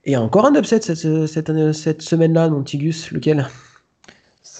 [0.05, 3.47] Et encore un upset cette, cette, cette semaine-là, Montigus, lequel?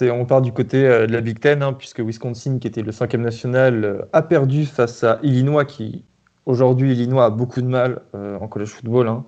[0.01, 2.91] On part du côté euh, de la Big Ten, hein, puisque Wisconsin, qui était le
[2.91, 6.03] cinquième national, euh, a perdu face à Illinois, qui
[6.45, 9.07] aujourd'hui, Illinois a beaucoup de mal en college football.
[9.07, 9.25] Hein.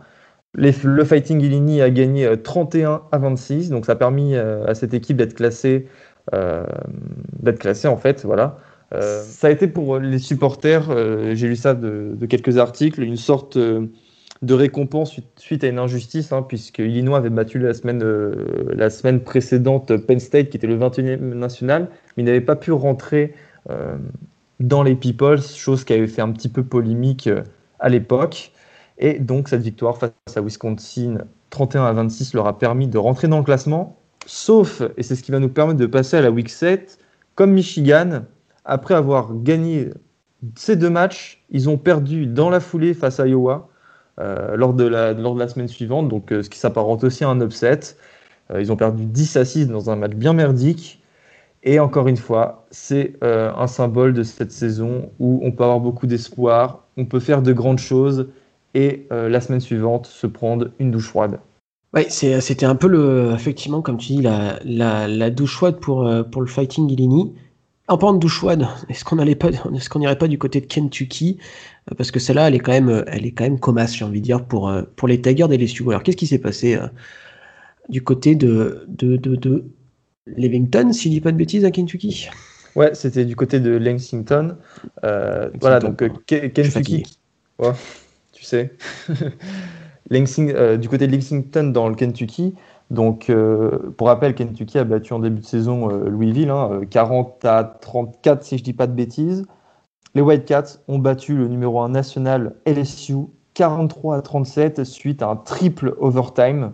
[0.55, 5.17] Le Fighting Illini a gagné 31 à 26, donc ça a permis à cette équipe
[5.17, 5.87] d'être classée,
[6.33, 8.57] d'être classée en fait, voilà.
[8.91, 13.57] ça a été pour les supporters, j'ai lu ça de, quelques articles, une sorte
[14.41, 18.35] de récompense suite, à une injustice, hein, puisque Illinois avait battu la semaine, euh,
[18.73, 22.71] la semaine précédente Penn State, qui était le 21e national, mais il n'avait pas pu
[22.71, 23.33] rentrer
[23.69, 23.97] euh,
[24.59, 27.43] dans les Peoples, chose qui avait fait un petit peu polémique euh,
[27.79, 28.51] à l'époque.
[28.99, 31.19] Et donc cette victoire face à Wisconsin,
[31.49, 35.23] 31 à 26, leur a permis de rentrer dans le classement, sauf, et c'est ce
[35.23, 36.99] qui va nous permettre de passer à la Week 7,
[37.35, 38.23] comme Michigan,
[38.65, 39.89] après avoir gagné
[40.55, 43.69] ces deux matchs, ils ont perdu dans la foulée face à Iowa.
[44.19, 47.23] Euh, lors, de la, lors de la semaine suivante, donc euh, ce qui s'apparente aussi
[47.23, 47.79] à un upset.
[48.51, 51.01] Euh, ils ont perdu 10 à 6 dans un match bien merdique.
[51.63, 56.07] Et encore une fois, c'est un symbole de cette saison où on peut avoir beaucoup
[56.07, 58.29] d'espoir, on peut faire de grandes choses
[58.73, 61.39] et la semaine suivante se prendre une douche froide.
[61.93, 66.41] Oui, c'était un peu le, effectivement, comme tu dis, la, la, douche froide pour, pour
[66.41, 67.33] le Fighting Illini.
[67.89, 70.67] En parlant de douche froide, est-ce qu'on n'irait pas, est qu'on pas du côté de
[70.67, 71.39] Kentucky?
[71.97, 74.25] Parce que celle-là, elle est quand même, elle est quand même comasse, j'ai envie de
[74.25, 75.83] dire, pour, euh, pour les Tigers des LSU.
[75.89, 76.87] Alors, qu'est-ce qui s'est passé euh,
[77.89, 79.65] du côté de, de, de, de,
[80.27, 82.29] Levington, si je dis pas de bêtises, à Kentucky?
[82.75, 84.55] Ouais, c'était du côté de Lexington.
[85.03, 87.03] Euh, voilà, donc Kentucky.
[87.57, 87.71] Ouais,
[88.39, 88.73] tu sais.
[90.09, 92.55] du côté de Lexington dans le Kentucky.
[92.89, 93.31] Donc,
[93.97, 96.51] pour rappel, Kentucky a battu en début de saison Louisville,
[96.89, 99.45] 40 hein, à 34, si je dis pas de bêtises.
[100.15, 105.35] Les Wildcats ont battu le numéro 1 national LSU 43 à 37 suite à un
[105.35, 106.71] triple overtime.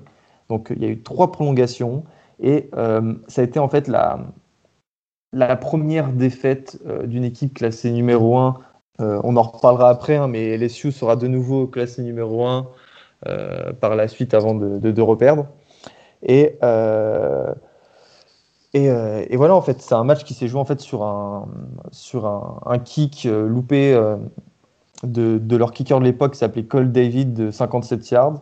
[0.50, 2.04] Donc il y a eu trois prolongations
[2.40, 4.20] et euh, ça a été en fait la,
[5.34, 8.56] la première défaite euh, d'une équipe classée numéro 1.
[9.02, 12.68] Euh, on en reparlera après, hein, mais LSU sera de nouveau classé numéro 1
[13.82, 15.48] par la suite avant de, reperdre.
[16.22, 16.58] Et
[18.74, 23.28] Et, voilà, en fait, c'est un match qui s'est joué en fait sur un, kick
[23.28, 24.00] loupé
[25.04, 28.42] de, leur kicker de l'époque qui s'appelait Cole David de 57 yards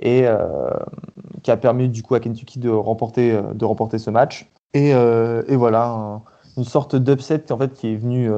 [0.00, 0.26] et
[1.44, 4.50] qui a permis du coup à Kentucky de remporter, de remporter ce match.
[4.74, 4.92] Et,
[5.54, 6.20] voilà,
[6.56, 7.44] une sorte d'upset
[7.74, 8.28] qui est venu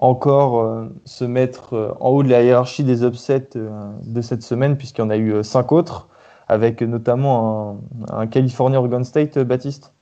[0.00, 3.68] encore euh, se mettre euh, en haut de la hiérarchie des upsets euh,
[4.02, 6.08] de cette semaine, puisqu'il y en a eu cinq autres,
[6.48, 7.80] avec notamment
[8.10, 9.92] un, California Oregon State, Baptiste.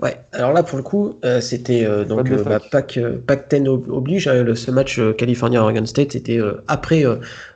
[0.00, 4.26] Ouais, alors là pour le coup, c'était donc bah, Pac, 10 oblige.
[4.26, 7.04] Hein, ce match California Oregon State c'était après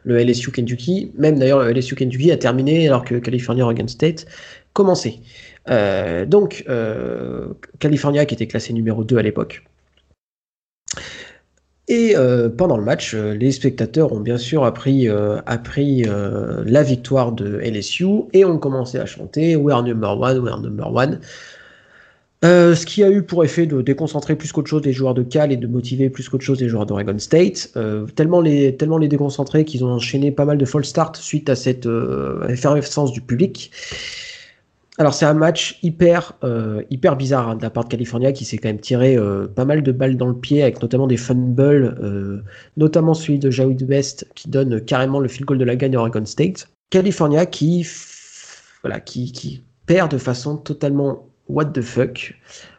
[0.04, 1.12] le LSU Kentucky.
[1.18, 4.26] Même d'ailleurs, le LSU Kentucky a terminé alors que California Oregon State
[4.74, 5.18] commençait.
[6.26, 6.64] donc,
[7.80, 9.64] California qui était classé numéro 2 à l'époque,
[11.88, 16.04] et euh, pendant le match, euh, les spectateurs ont bien sûr appris, euh, appris
[16.64, 21.20] la victoire de LSU et ont commencé à chanter We're number one, we're number one.
[22.42, 25.52] ce qui a eu pour effet de déconcentrer plus qu'autre chose les joueurs de Cal
[25.52, 27.72] et de motiver plus qu'autre chose les joueurs d'Oregon State.
[28.14, 31.56] tellement, les, tellement les déconcentrer qu'ils ont enchaîné pas mal de false start suite à
[31.56, 31.88] cette
[32.48, 33.70] effervescence du public.
[34.98, 38.44] Alors c'est un match hyper euh, hyper bizarre hein, de la part de California qui
[38.44, 41.18] s'est quand même tiré euh, pas mal de balles dans le pied avec notamment des
[41.18, 42.42] fumbles, euh,
[42.76, 46.24] notamment celui de Jawid West qui donne carrément le field goal de la gagne Oregon
[46.24, 46.68] State.
[46.88, 47.86] California qui
[48.82, 52.34] voilà qui, qui perd de façon totalement what the fuck,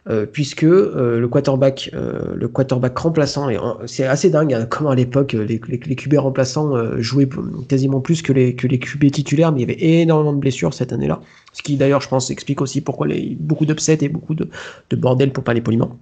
[0.08, 4.90] euh, puisque euh, le quarterback, euh, le quarterback remplaçant, et c'est assez dingue hein, comment
[4.90, 7.28] à l'époque les, les, les, QB remplaçants jouaient
[7.68, 10.74] quasiment plus que les, que les QB titulaires, mais il y avait énormément de blessures
[10.74, 11.20] cette année-là,
[11.52, 14.48] ce qui d'ailleurs je pense explique aussi pourquoi les, beaucoup d'upsets et beaucoup de,
[14.90, 15.96] de, bordel pour parler poliment.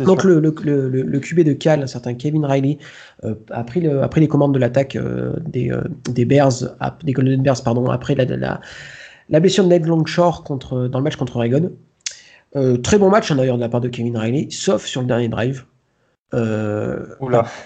[0.00, 2.78] Donc le, le, le, le, QB de Cal, un certain Kevin Riley,
[3.50, 4.98] a pris, le, les commandes de l'attaque
[5.46, 5.70] des,
[6.10, 6.52] des Bears,
[7.04, 8.60] des Golden Bears, pardon, après la, la,
[9.28, 11.72] la blessure de Ned Longshore contre, dans le match contre Oregon.
[12.54, 15.06] Euh, très bon match hein, d'ailleurs de la part de Kevin Riley, sauf sur le
[15.06, 15.64] dernier drive.
[16.34, 17.04] Euh,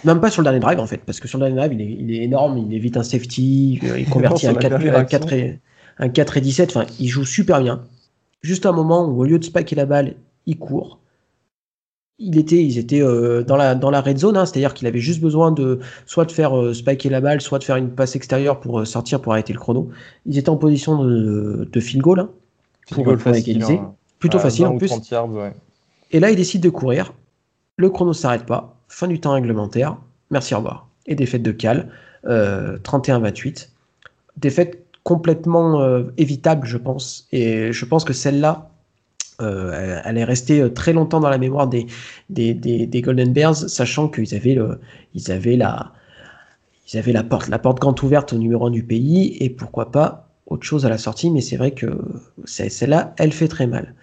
[0.04, 2.12] même pas sur le dernier drive en fait, parce que sur le dernier drive il
[2.12, 5.60] est, énorme, il évite un safety, euh, il convertit un, 4, et,
[5.98, 7.84] un 4 et 17, enfin il joue super bien.
[8.42, 10.14] Juste un moment où au lieu de spiker la balle,
[10.46, 11.00] il court.
[12.18, 13.02] Il était, ils étaient
[13.44, 16.32] dans, la, dans la red zone, hein, c'est-à-dire qu'il avait juste besoin de soit de
[16.32, 19.58] faire spiker la balle, soit de faire une passe extérieure pour sortir pour arrêter le
[19.58, 19.90] chrono.
[20.24, 22.30] Ils étaient en position de, de field goal hein,
[22.90, 23.80] pour, pour égaliser.
[24.28, 24.92] Plutôt facile en plus.
[26.10, 27.12] Et là, il décide de courir.
[27.76, 28.76] Le chrono s'arrête pas.
[28.88, 29.96] Fin du temps réglementaire.
[30.30, 30.88] Merci, au revoir.
[31.06, 31.90] Et défaite de Cal,
[32.24, 33.68] 31-28.
[34.36, 37.28] Défaite complètement euh, évitable, je pense.
[37.30, 38.70] Et je pense que celle-là,
[39.40, 41.86] euh, elle est restée très longtemps dans la mémoire des,
[42.28, 44.80] des, des, Golden Bears, sachant qu'ils avaient, le,
[45.14, 45.92] ils avaient, la,
[46.92, 49.92] ils avaient la, porte, la porte grande ouverte au numéro 1 du pays, et pourquoi
[49.92, 51.86] pas autre chose à la sortie, mais c'est vrai que
[52.44, 53.94] celle-là, elle fait très mal.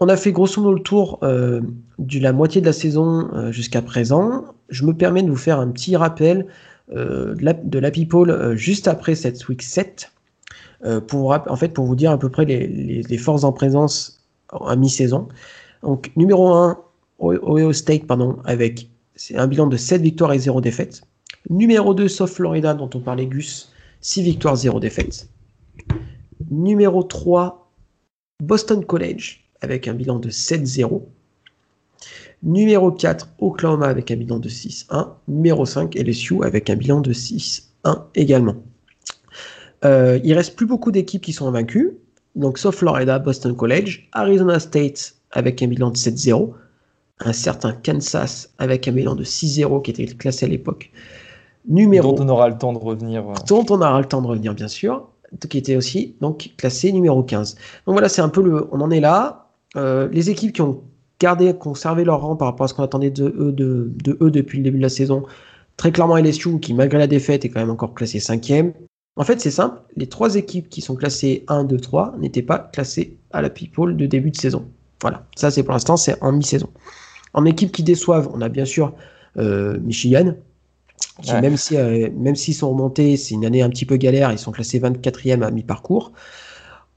[0.00, 1.60] On a fait grosso modo le tour euh,
[2.00, 4.44] de la moitié de la saison euh, jusqu'à présent.
[4.68, 6.46] Je me permets de vous faire un petit rappel
[6.92, 10.10] euh, de, la, People juste après cette week 7,
[11.06, 15.28] pour, en fait, pour vous dire à peu près les, forces en présence à mi-saison.
[15.84, 16.76] Donc, numéro 1,
[17.20, 18.88] Ohio State, pardon, avec
[19.36, 21.02] un bilan de 7 victoires et 0 défaites.
[21.48, 25.28] Numéro 2, South Florida, dont on parlait Gus, 6 victoires, 0 défaites.
[26.50, 27.70] Numéro 3,
[28.42, 31.02] Boston College avec un bilan de 7-0.
[32.42, 35.08] Numéro 4, Oklahoma avec un bilan de 6-1.
[35.28, 37.62] Numéro 5, LSU avec un bilan de 6-1
[38.14, 38.56] également.
[39.84, 41.92] Euh, il reste plus beaucoup d'équipes qui sont invaincues.
[42.34, 46.52] Donc, sauf Florida, Boston College, Arizona State avec un bilan de 7-0,
[47.20, 50.90] un certain Kansas avec un bilan de 6-0 qui était classé à l'époque.
[51.68, 53.24] Numéro dont on aura le temps de revenir.
[53.48, 55.11] Dont on aura le temps de revenir, bien sûr
[55.48, 57.54] qui était aussi donc classé numéro 15.
[57.86, 59.48] Donc voilà, c'est un peu le, on en est là.
[59.76, 60.82] Euh, les équipes qui ont
[61.20, 64.58] gardé, conservé leur rang par rapport à ce qu'on attendait de eux, de, eux depuis
[64.58, 65.24] le début de la saison,
[65.76, 68.72] très clairement LSU qui malgré la défaite est quand même encore classé cinquième.
[69.16, 72.58] En fait, c'est simple, les trois équipes qui sont classées 1, 2, 3 n'étaient pas
[72.58, 74.66] classées à la people de début de saison.
[75.02, 76.68] Voilà, ça c'est pour l'instant, c'est en mi-saison.
[77.34, 78.94] En équipe qui déçoivent, on a bien sûr
[79.36, 80.34] euh, Michigan,
[81.40, 84.38] même si euh, même s'ils sont remontés, c'est une année un petit peu galère, ils
[84.38, 86.12] sont classés 24e à mi-parcours.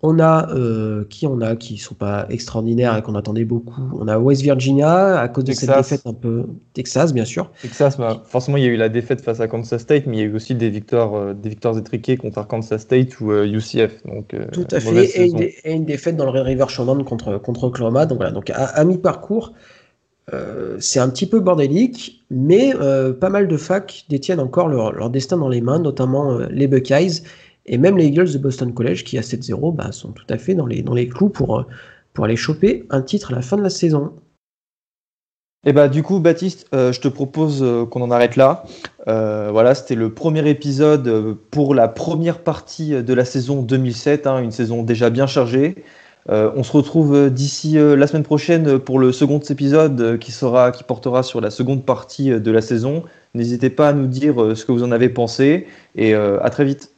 [0.01, 3.81] On a euh, qui on a qui sont pas extraordinaires et qu'on attendait beaucoup?
[3.99, 7.49] On a West Virginia à cause de cette défaite un peu Texas bien sûr.
[7.61, 10.19] Texas, bah, forcément il y a eu la défaite face à Kansas State, mais il
[10.19, 14.03] y a eu aussi des victoires euh, des victoires étriquées contre Kansas State ou UCF.
[14.05, 15.21] Donc tout à fait
[15.65, 18.05] et une, défaite dans le Red River Showdown contre contre Oklahoma.
[18.05, 19.53] Donc voilà donc à mi-parcours
[20.33, 25.09] euh, c'est un petit peu bordélique, mais euh, pas mal de facs détiennent encore leur,
[25.09, 27.21] destin dans les mains, notamment euh, les Buckeyes
[27.67, 30.55] et même les Eagles de Boston College qui à 7-0 bah, sont tout à fait
[30.55, 31.65] dans les, clous pour,
[32.17, 34.13] aller choper un titre à la fin de la saison.
[35.67, 38.65] Et eh bah du coup Baptiste, je te propose qu'on en arrête là.
[39.07, 44.51] Voilà, c'était le premier épisode pour la première partie de la saison 2007, hein, une
[44.51, 45.83] saison déjà bien chargée.
[46.27, 50.31] On se retrouve d'ici la semaine prochaine pour le second épisode qui
[50.87, 53.03] portera sur la seconde partie de la saison.
[53.35, 56.94] N'hésitez pas à nous dire ce que vous en avez pensé et à très vite.